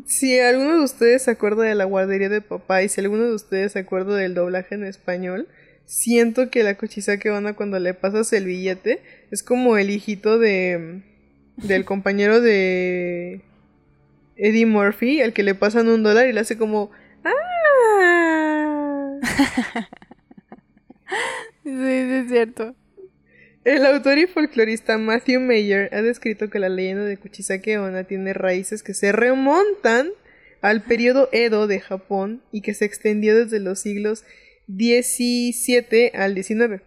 [0.06, 3.34] Si alguno de ustedes se acuerda de la guardería de papá y si alguno de
[3.34, 5.48] ustedes se acuerda del doblaje en español,
[5.84, 11.02] siento que la Kuchisake Onna cuando le pasas el billete es como el hijito de
[11.56, 13.42] del compañero de
[14.36, 16.90] Eddie Murphy, al que le pasan un dólar y le hace como
[17.24, 17.32] ¡Ah!
[21.64, 22.74] Sí, sí, es cierto.
[23.64, 28.32] El autor y folclorista Matthew Mayer ha descrito que la leyenda de Kuchisake Onna tiene
[28.32, 30.10] raíces que se remontan
[30.62, 34.24] al periodo Edo de Japón y que se extendió desde los siglos
[34.66, 36.82] XVII al XIX.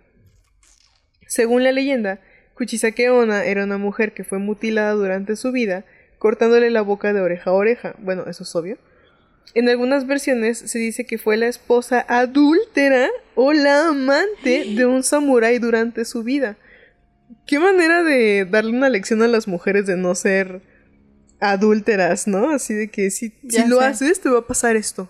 [1.28, 2.20] Según la leyenda,
[2.56, 5.86] Kuchisake Onna era una mujer que fue mutilada durante su vida,
[6.18, 7.96] cortándole la boca de oreja a oreja.
[8.00, 8.78] Bueno, eso es obvio.
[9.54, 15.04] En algunas versiones se dice que fue la esposa adúltera o la amante de un
[15.04, 16.58] samurái durante su vida.
[17.46, 20.62] Qué manera de darle una lección a las mujeres de no ser
[21.40, 22.50] adúlteras, ¿no?
[22.50, 23.34] Así de que si,
[23.68, 23.86] lo sé.
[23.86, 25.10] haces te va a pasar esto.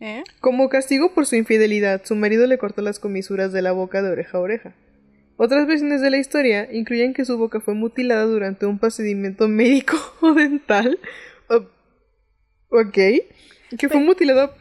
[0.00, 0.24] ¿Eh?
[0.40, 4.10] Como castigo por su infidelidad, su marido le cortó las comisuras de la boca de
[4.10, 4.74] oreja a oreja.
[5.36, 9.96] Otras versiones de la historia incluyen que su boca fue mutilada durante un procedimiento médico
[10.20, 10.98] o dental.
[11.48, 11.66] O-
[12.78, 12.98] ok.
[13.78, 14.54] Que fue mutilada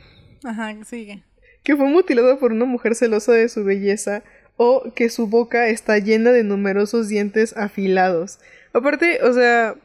[0.43, 1.23] Ajá, sigue.
[1.63, 4.23] que fue mutilada por una mujer celosa de su belleza
[4.57, 8.39] o que su boca está llena de numerosos dientes afilados.
[8.73, 9.75] Aparte, o sea,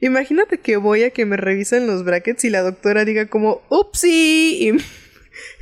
[0.00, 4.68] imagínate que voy a que me revisen los brackets y la doctora diga como, ¡upsi!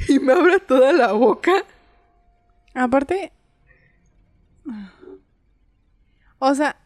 [0.08, 1.52] Y, y me abra toda la boca.
[2.74, 3.32] Aparte.
[6.38, 6.76] O sea.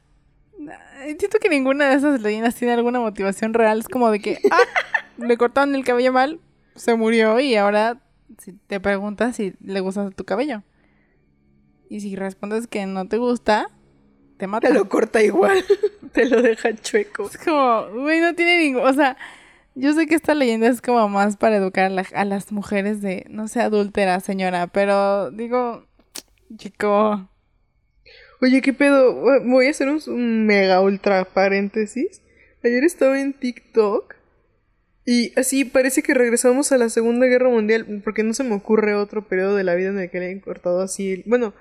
[1.19, 3.81] Siento que ninguna de esas leyendas tiene alguna motivación real.
[3.81, 4.39] Es como de que.
[4.51, 4.59] Ah,
[5.19, 6.41] le cortaron el cabello mal.
[6.77, 8.01] Se murió y ahora
[8.39, 10.63] si te preguntas si le gusta tu cabello.
[11.91, 13.69] Y si respondes que no te gusta,
[14.39, 14.69] te mata.
[14.69, 15.63] Te lo corta igual.
[16.13, 17.25] Te lo deja chueco.
[17.25, 18.83] Es como, güey, no tiene ningún.
[18.87, 19.17] O sea,
[19.75, 23.01] yo sé que esta leyenda es como más para educar a, la- a las mujeres
[23.01, 25.87] de, no sé, adúltera, señora, pero digo,
[26.57, 27.31] chico,
[28.43, 29.15] Oye, ¿qué pedo?
[29.45, 32.21] Voy a hacer un, un mega ultra paréntesis.
[32.65, 34.15] Ayer estaba en TikTok
[35.05, 38.95] Y así parece que regresamos a la Segunda Guerra Mundial, porque no se me ocurre
[38.95, 41.13] otro periodo de la vida en el que le hayan cortado así.
[41.13, 41.55] el- Bueno,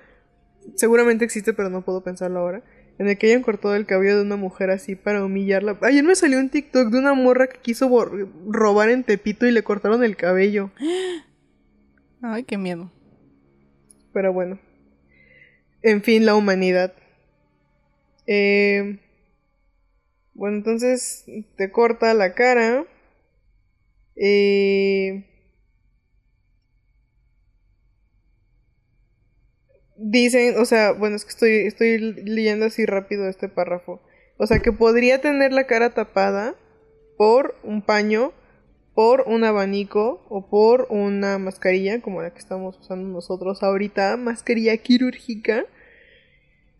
[0.75, 2.63] seguramente existe, pero no puedo pensarlo ahora.
[2.99, 5.77] En el que hayan cortado el cabello de una mujer así para humillarla.
[5.81, 7.89] Ayer me salió un TikTok de una morra que quiso
[8.47, 10.69] robar en Tepito y le cortaron el cabello.
[12.21, 12.91] Ay, qué miedo.
[14.13, 14.59] Pero bueno.
[15.83, 16.93] En fin, la humanidad.
[18.27, 18.99] Eh,
[20.33, 21.25] bueno, entonces
[21.57, 22.85] te corta la cara.
[24.15, 25.25] Eh,
[29.97, 34.01] dicen, o sea, bueno, es que estoy, estoy leyendo así rápido este párrafo.
[34.37, 36.55] O sea, que podría tener la cara tapada
[37.17, 38.33] por un paño,
[39.01, 44.77] por un abanico o por una mascarilla, como la que estamos usando nosotros ahorita, mascarilla
[44.77, 45.65] quirúrgica.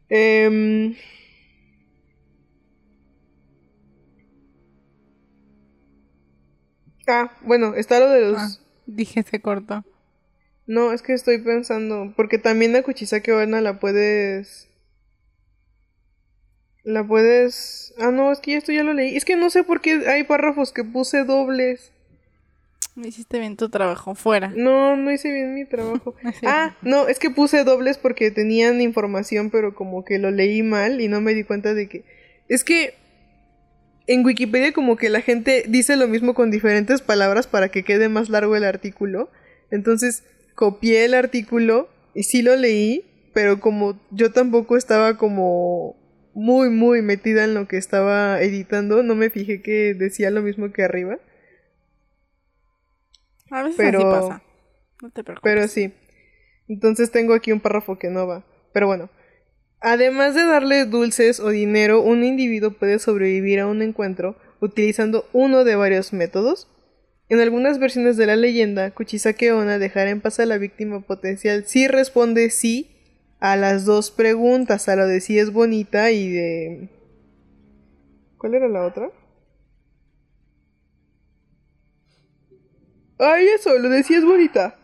[0.08, 0.96] Em,
[7.08, 8.38] Ah, bueno, está lo de los...
[8.38, 8.50] Ah,
[8.86, 9.84] dije se cortó.
[10.68, 14.70] No, es que estoy pensando, porque también la Kuchisake Onna la puedes...
[16.84, 17.96] La puedes...
[17.98, 19.18] Ah, no, es que esto ya lo leí.
[19.18, 21.91] Es que no sé por qué hay párrafos que puse dobles.
[22.96, 24.16] Me hiciste bien tu trabajo.
[24.16, 24.52] Fuera.
[24.56, 26.16] No, no hice bien mi trabajo.
[26.46, 31.02] Ah, no, es que puse dobles porque tenían información, pero como que lo leí mal
[31.02, 32.04] y no me di cuenta de que...
[32.48, 32.96] Es que
[34.08, 38.10] en Wikipedia como que la gente dice lo mismo con diferentes palabras para que quede
[38.10, 39.30] más largo el artículo.
[39.70, 40.24] Entonces
[40.56, 45.96] copié el artículo y sí lo leí, pero como yo tampoco estaba como
[46.34, 50.72] muy, muy metida en lo que estaba editando, no me fijé que decía lo mismo
[50.72, 51.20] que arriba.
[53.52, 54.44] A veces Pero- así pasa.
[55.02, 55.52] No te preocupes.
[55.52, 55.94] Pero sí.
[56.68, 58.46] Entonces tengo aquí un párrafo que no va.
[58.74, 59.10] Pero bueno.
[59.82, 65.64] Además de darle dulces o dinero, un individuo puede sobrevivir a un encuentro utilizando uno
[65.64, 66.68] de varios métodos.
[67.30, 71.66] En algunas versiones de la leyenda, Kuchisake Onna dejará en paz a la víctima potencial
[71.66, 72.92] si responde sí
[73.40, 76.90] a las dos preguntas, a lo de si es bonita y de...
[78.38, 79.10] ¿Cuál era la otra?
[83.24, 84.76] Ay, eso, lo de si es bonita.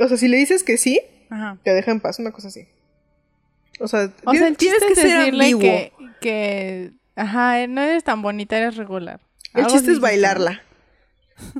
[0.00, 1.58] O sea, si le dices que sí, Ajá.
[1.62, 2.66] te deja en paz, una cosa así.
[3.78, 5.60] O sea, O sea, el tienes chiste que es ser decirle ambiguo.
[5.60, 6.92] que, que...
[7.16, 9.20] Ajá, no eres tan bonita, eres regular.
[9.54, 10.62] El chiste es bailarla.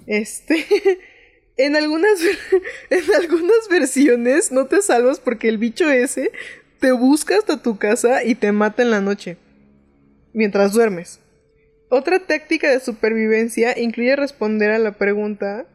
[0.07, 0.67] Este.
[1.59, 2.19] En algunas,
[2.91, 6.33] en algunas versiones no te salvas porque el bicho ese
[6.81, 9.37] te busca hasta tu casa y te mata en la noche.
[10.33, 11.21] Mientras duermes.
[11.95, 15.67] Otra táctica de supervivencia incluye responder a la pregunta.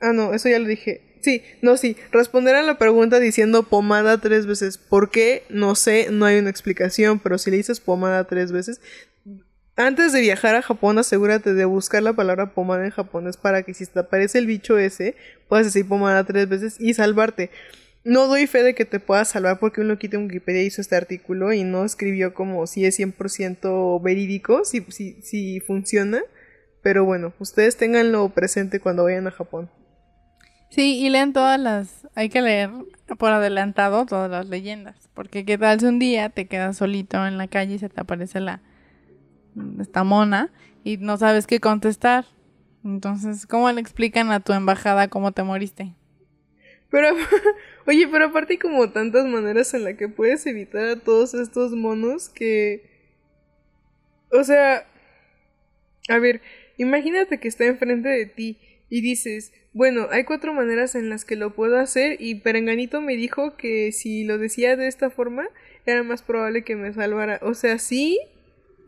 [0.00, 1.02] Ah, no, eso ya lo dije.
[1.20, 1.98] Sí, no, sí.
[2.12, 4.78] Responder a la pregunta diciendo pomada tres veces.
[4.78, 5.42] ¿Por qué?
[5.50, 8.80] No sé, no hay una explicación, pero si le dices pomada tres veces,
[9.76, 13.74] antes de viajar a Japón, asegúrate de buscar la palabra pomada en japonés para que
[13.74, 15.14] si te aparece el bicho ese,
[15.46, 17.50] puedas decir pomada tres veces y salvarte.
[18.08, 20.96] No doy fe de que te puedas salvar porque un loquito en Wikipedia hizo este
[20.96, 26.22] artículo y no escribió como si es 100% verídico, si, si, si funciona.
[26.82, 29.68] Pero bueno, ustedes tenganlo presente cuando vayan a Japón.
[30.70, 32.06] Sí, y lean todas las...
[32.14, 32.70] Hay que leer
[33.18, 35.10] por adelantado todas las leyendas.
[35.12, 38.00] Porque qué tal si un día te quedas solito en la calle y se te
[38.00, 38.62] aparece la...
[39.80, 40.50] Esta mona
[40.82, 42.24] y no sabes qué contestar.
[42.82, 45.92] Entonces, ¿cómo le explican a tu embajada cómo te moriste?
[46.90, 47.08] Pero,
[47.88, 51.72] oye, pero aparte hay como tantas maneras en las que puedes evitar a todos estos
[51.72, 52.82] monos que...
[54.30, 54.86] O sea...
[56.10, 56.42] A ver,
[56.76, 58.58] imagínate que está enfrente de ti
[58.90, 63.16] y dices, bueno, hay cuatro maneras en las que lo puedo hacer y Perenganito me
[63.16, 65.48] dijo que si lo decía de esta forma
[65.86, 67.38] era más probable que me salvara.
[67.42, 68.18] O sea, sí,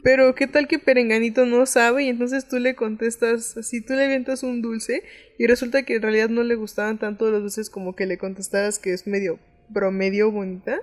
[0.03, 4.05] pero ¿qué tal que Perenganito no sabe y entonces tú le contestas, así tú le
[4.05, 5.03] avientas un dulce
[5.39, 8.79] y resulta que en realidad no le gustaban tanto los dulces como que le contestaras
[8.79, 9.39] que es medio
[9.73, 10.81] promedio bonita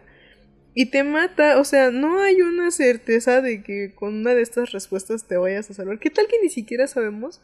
[0.79, 4.71] y te mata, o sea, no hay una certeza de que con una de estas
[4.71, 5.97] respuestas te vayas a salvar.
[5.97, 7.41] ¿Qué tal que ni siquiera sabemos?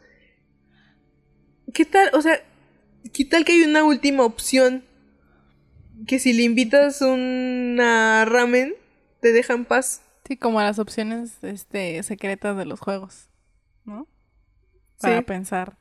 [1.72, 2.10] ¿Qué tal?
[2.12, 2.40] O sea,
[3.12, 4.84] ¿qué tal que hay una última opción?
[6.06, 8.76] Que si le invitas una ramen,
[9.18, 10.03] te deja en paz.
[10.26, 13.28] Sí, como las opciones este, secretas de los juegos,
[13.84, 14.08] ¿no?
[15.00, 15.24] Para Sí.
[15.24, 15.76] pensar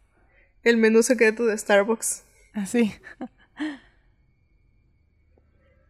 [0.63, 2.23] El menú secreto de Starbucks.
[2.53, 2.93] así.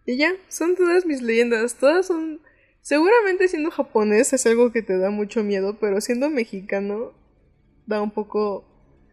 [0.05, 1.75] Y ya, son todas mis leyendas.
[1.75, 2.41] Todas son.
[2.81, 7.13] Seguramente siendo japonés es algo que te da mucho miedo, pero siendo mexicano
[7.85, 8.65] da un poco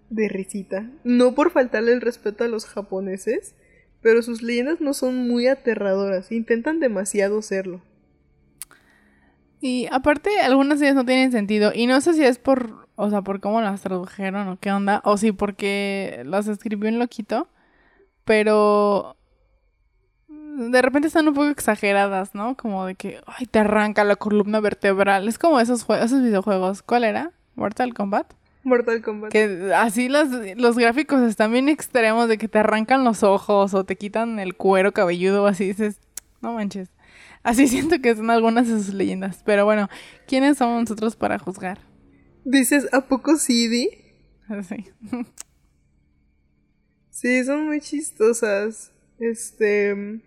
[0.09, 0.91] de risita.
[1.05, 3.55] No por faltarle el respeto a los japoneses,
[4.03, 6.33] pero sus leyendas no son muy aterradoras.
[6.33, 7.81] Intentan demasiado serlo.
[9.61, 11.73] Y aparte, algunas ideas no tienen sentido.
[11.75, 15.01] Y no sé si es por o sea, por cómo las tradujeron o qué onda,
[15.05, 17.49] o sí porque las escribió en loquito,
[18.27, 19.17] pero
[20.29, 22.59] de repente están un poco exageradas, ¿no?
[22.59, 25.29] Como de que, ay, te arranca la columna vertebral.
[25.29, 26.83] Es como esos, esos videojuegos.
[26.83, 27.31] ¿Cuál era?
[27.55, 28.35] ¿Mortal Kombat?
[28.65, 29.33] Mortal Kombat.
[29.33, 33.85] Que así los, los gráficos están bien extremos de que te arrancan los ojos o
[33.85, 35.65] te quitan el cuero cabelludo o así.
[35.69, 36.01] Dices,
[36.43, 36.91] no manches.
[37.43, 39.43] Así siento que son algunas de sus leyendas.
[39.45, 39.89] Pero bueno,
[40.27, 41.79] ¿quiénes somos nosotros para juzgar?
[42.45, 43.69] Dices, ¿a poco sí,
[44.63, 44.85] Sí.
[47.11, 48.93] sí, son muy chistosas.
[49.19, 50.21] Este...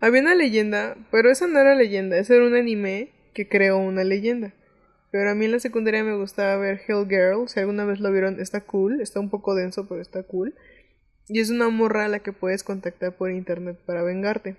[0.00, 4.02] Había una leyenda, pero esa no era leyenda, ese era un anime que creó una
[4.02, 4.52] leyenda.
[5.12, 8.10] Pero a mí en la secundaria me gustaba ver Hell Girl, si alguna vez lo
[8.10, 10.56] vieron, está cool, está un poco denso, pero está cool.
[11.32, 14.56] Y es una morra a la que puedes contactar por internet para vengarte.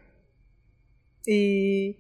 [1.24, 1.98] Y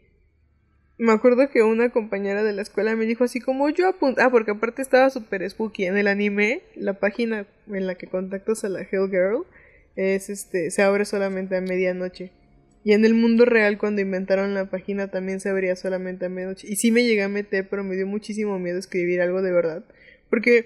[0.97, 4.31] me acuerdo que una compañera de la escuela me dijo así como yo apunté, ah,
[4.31, 8.69] porque aparte estaba súper spooky en el anime, la página en la que contactas a
[8.69, 9.45] la Hell Girl
[9.95, 12.31] es este, se abre solamente a medianoche.
[12.83, 16.67] Y en el mundo real, cuando inventaron la página, también se abría solamente a medianoche.
[16.67, 19.85] Y sí me llegué a meter, pero me dio muchísimo miedo escribir algo de verdad.
[20.31, 20.65] Porque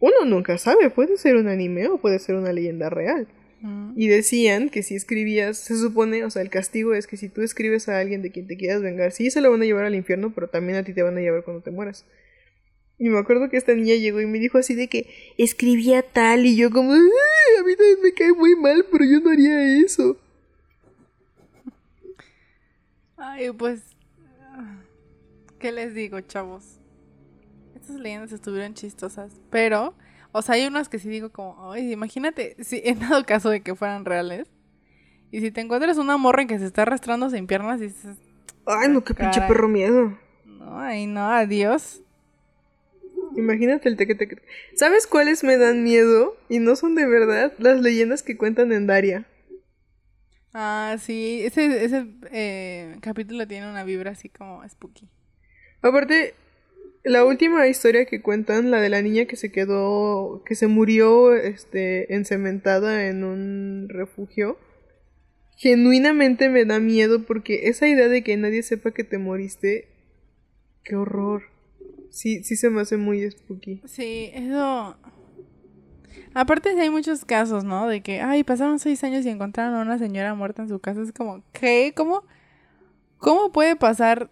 [0.00, 3.28] uno nunca sabe, puede ser un anime o puede ser una leyenda real.
[3.64, 3.94] Mm.
[3.96, 7.40] Y decían que si escribías, se supone, o sea, el castigo es que si tú
[7.40, 9.94] escribes a alguien de quien te quieras vengar, sí se lo van a llevar al
[9.94, 12.04] infierno, pero también a ti te van a llevar cuando te mueras.
[12.98, 15.08] Y me acuerdo que esta niña llegó y me dijo así de que
[15.38, 19.30] escribía tal y yo como, a mí también me cae muy mal, pero yo no
[19.30, 20.18] haría eso.
[23.16, 23.80] Ay, pues,
[25.58, 26.80] ¿qué les digo, chavos?
[27.74, 29.94] Estas leyendas estuvieron chistosas, pero,
[30.36, 33.60] o sea, hay unas que sí digo como, ay, imagínate, si en dado caso de
[33.60, 34.48] que fueran reales,
[35.30, 38.16] y si te encuentras una morra en que se está arrastrando sin piernas y dices,
[38.66, 40.18] ay, no, qué pinche perro miedo.
[40.44, 42.02] No, ay, no, adiós.
[43.36, 44.42] Imagínate el teque teque.
[44.74, 46.36] ¿Sabes cuáles me dan miedo?
[46.48, 49.26] Y no son de verdad las leyendas que cuentan en Daria.
[50.52, 55.08] Ah, sí, ese, ese eh, capítulo tiene una vibra así como spooky.
[55.80, 56.34] Aparte,
[57.04, 61.34] la última historia que cuentan, la de la niña que se quedó, que se murió,
[61.34, 64.58] este, encementada en un refugio,
[65.56, 69.88] genuinamente me da miedo porque esa idea de que nadie sepa que te moriste,
[70.82, 71.42] qué horror.
[72.10, 73.82] Sí, sí se me hace muy spooky.
[73.86, 74.96] Sí, eso
[76.34, 77.86] Aparte hay muchos casos, ¿no?
[77.86, 81.00] De que, ay, pasaron seis años y encontraron a una señora muerta en su casa.
[81.00, 81.92] Es como, ¿qué?
[81.96, 82.24] ¿Cómo?
[83.18, 84.30] ¿Cómo puede pasar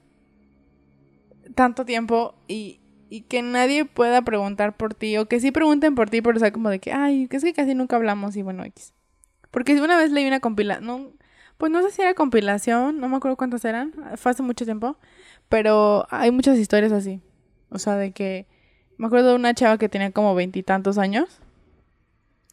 [1.52, 5.16] tanto tiempo y, y que nadie pueda preguntar por ti?
[5.18, 7.52] O que sí pregunten por ti, pero sea, como de que, ay, que es que
[7.52, 8.94] casi nunca hablamos y bueno, X.
[9.50, 11.12] Porque una vez leí una compilación, no,
[11.58, 14.96] pues no sé si era compilación, no me acuerdo cuántas eran, fue hace mucho tiempo,
[15.48, 17.20] pero hay muchas historias así.
[17.70, 18.46] O sea, de que
[18.96, 21.40] me acuerdo de una chava que tenía como veintitantos años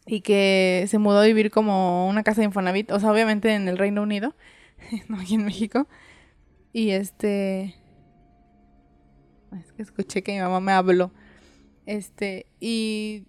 [0.06, 3.68] y que se mudó a vivir como una casa de Infonavit, o sea, obviamente en
[3.68, 4.36] el Reino Unido,
[5.08, 5.88] no aquí en México.
[6.74, 7.76] Y este
[9.58, 11.12] es que escuché que mi mamá me habló.
[11.86, 13.26] Este, y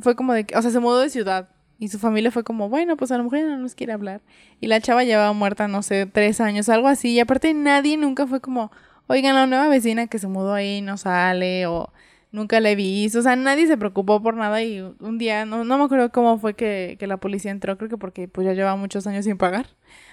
[0.00, 1.50] fue como de que, o sea, se mudó de ciudad.
[1.78, 4.20] Y su familia fue como, bueno, pues a lo mejor no nos quiere hablar.
[4.60, 7.10] Y la chava llevaba muerta, no sé, tres años, algo así.
[7.12, 8.72] Y aparte nadie nunca fue como,
[9.06, 11.92] oigan, la nueva vecina que se mudó ahí no sale, o
[12.32, 15.78] nunca he visto, o sea, nadie se preocupó por nada y un día, no, no
[15.78, 18.76] me acuerdo cómo fue que, que la policía entró, creo que porque pues ya llevaba
[18.76, 19.68] muchos años sin pagar,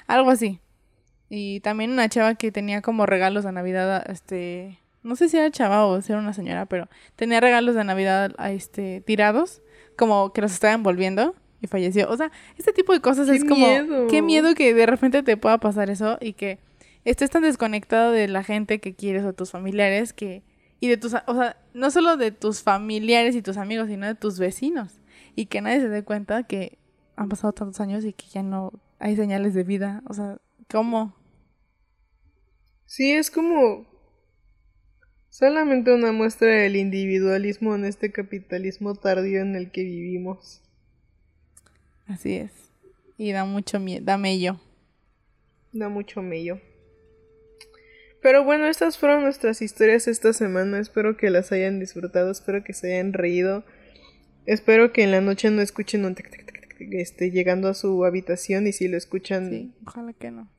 [0.08, 0.60] algo así.
[1.30, 5.52] Y también una chava que tenía como regalos de Navidad, este, no sé si era
[5.52, 9.62] chava o si era una señora, pero tenía regalos de Navidad, este, tirados,
[9.96, 12.10] como que los estaban envolviendo y falleció.
[12.10, 13.68] O sea, este tipo de cosas es como,
[14.10, 16.58] qué miedo que de repente te pueda pasar eso y que
[17.04, 20.44] estés tan desconectado de la gente que quieres o tus familiares que
[20.80, 24.16] y de tus, o sea, no solo de tus familiares y tus amigos, sino de
[24.16, 25.00] tus vecinos.
[25.36, 26.80] Y que nadie se dé cuenta que
[27.16, 30.02] han pasado tantos años y que ya no hay señales de vida.
[30.08, 30.38] O sea,
[30.70, 31.16] ¿cómo?
[32.86, 33.86] Sí, es como
[35.38, 40.62] solamente una muestra del individualismo en este capitalismo tardío en el que vivimos.
[42.08, 42.52] Así es.
[43.18, 44.62] Y da mucho miedo, da mello.
[45.74, 46.62] Da mucho mello.
[48.22, 50.80] Pero bueno, estas fueron nuestras historias esta semana.
[50.80, 53.66] Espero que las hayan disfrutado, espero que se hayan reído.
[54.46, 56.16] Espero que en la noche no escuchen un
[56.80, 59.50] este, llegando a su habitación y si lo escuchan...
[59.50, 60.50] Sí, ojalá que no.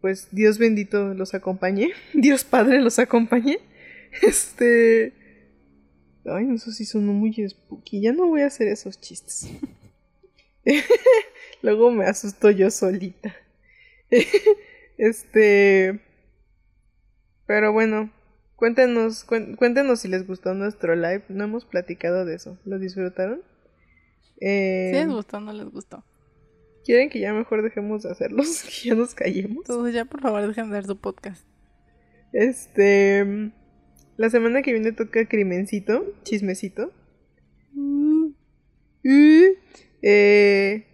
[0.00, 1.90] Pues Dios bendito los acompañe.
[2.14, 3.58] Dios Padre los acompañe.
[4.22, 5.14] Este...
[6.24, 8.00] Ay, no sé si son muy spooky.
[8.00, 9.50] Ya no voy a hacer esos chistes.
[11.62, 13.34] Luego me asusto yo solita.
[14.98, 16.00] este...
[17.46, 18.12] Pero bueno,
[18.62, 21.24] Cuéntenos, cuéntenos si les gustó nuestro live.
[21.28, 22.60] No hemos platicado de eso.
[22.64, 23.42] ¿Lo disfrutaron?
[24.40, 26.04] Eh, Si les gustó o no les gustó.
[26.84, 28.62] ¿Quieren que ya mejor dejemos de hacerlos?
[28.62, 29.64] Que ya nos callemos.
[29.68, 31.44] Entonces ya por favor dejen de ver su podcast.
[32.32, 33.50] Este.
[34.16, 36.92] La semana que viene toca Crimencito, Chismecito.
[39.02, 39.44] Y.
[40.02, 40.86] Eh,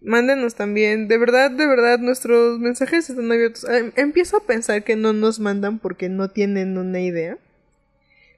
[0.00, 1.08] mándenos también.
[1.08, 3.64] De verdad, de verdad, nuestros mensajes están abiertos.
[3.68, 7.38] Em- Empiezo a pensar que no nos mandan porque no tienen una idea.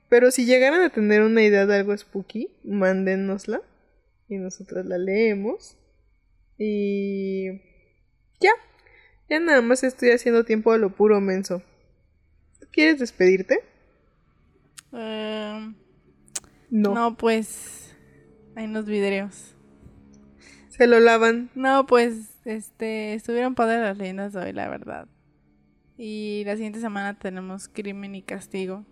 [0.09, 3.63] Pero si llegaran a tener una idea de algo spooky, mándenosla.
[4.29, 5.79] Y nosotros la leemos.
[6.59, 7.63] Y.
[8.41, 8.53] Ya.
[9.31, 11.63] Ya nada más estoy haciendo tiempo a lo puro menso.
[12.61, 13.61] ¿Tú ¿Quieres despedirte?
[14.93, 15.73] Eh,
[16.71, 16.95] No.
[16.95, 17.95] no, pues.
[18.57, 19.55] Hay unos videos.
[20.69, 21.51] Se lo lavan.
[21.55, 25.07] No, pues, este, estuvieron padres las leyendas de hoy, la verdad.
[25.99, 28.85] Y la siguiente semana tenemos crimen y castigo.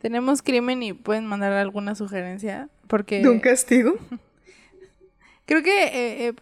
[0.00, 2.68] Tenemos crimen y pueden mandar alguna sugerencia.
[2.88, 3.94] Porque ¿De un castigo?
[5.46, 6.34] creo que he, he-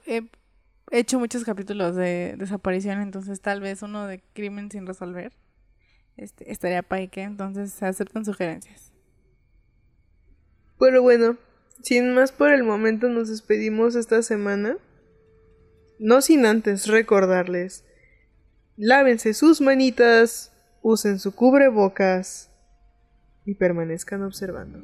[0.91, 5.33] he hecho muchos capítulos de desaparición, entonces tal vez uno de crimen sin resolver.
[6.19, 8.93] Este, estaría paique, entonces se aceptan sugerencias.
[10.79, 11.37] Pero bueno,
[11.83, 14.77] sin más por el momento nos despedimos esta semana.
[16.01, 17.85] No sin antes recordarles.
[18.77, 20.53] Lávense sus manitas,
[20.83, 22.51] usen su cubrebocas
[23.45, 24.81] y permanezcan observando.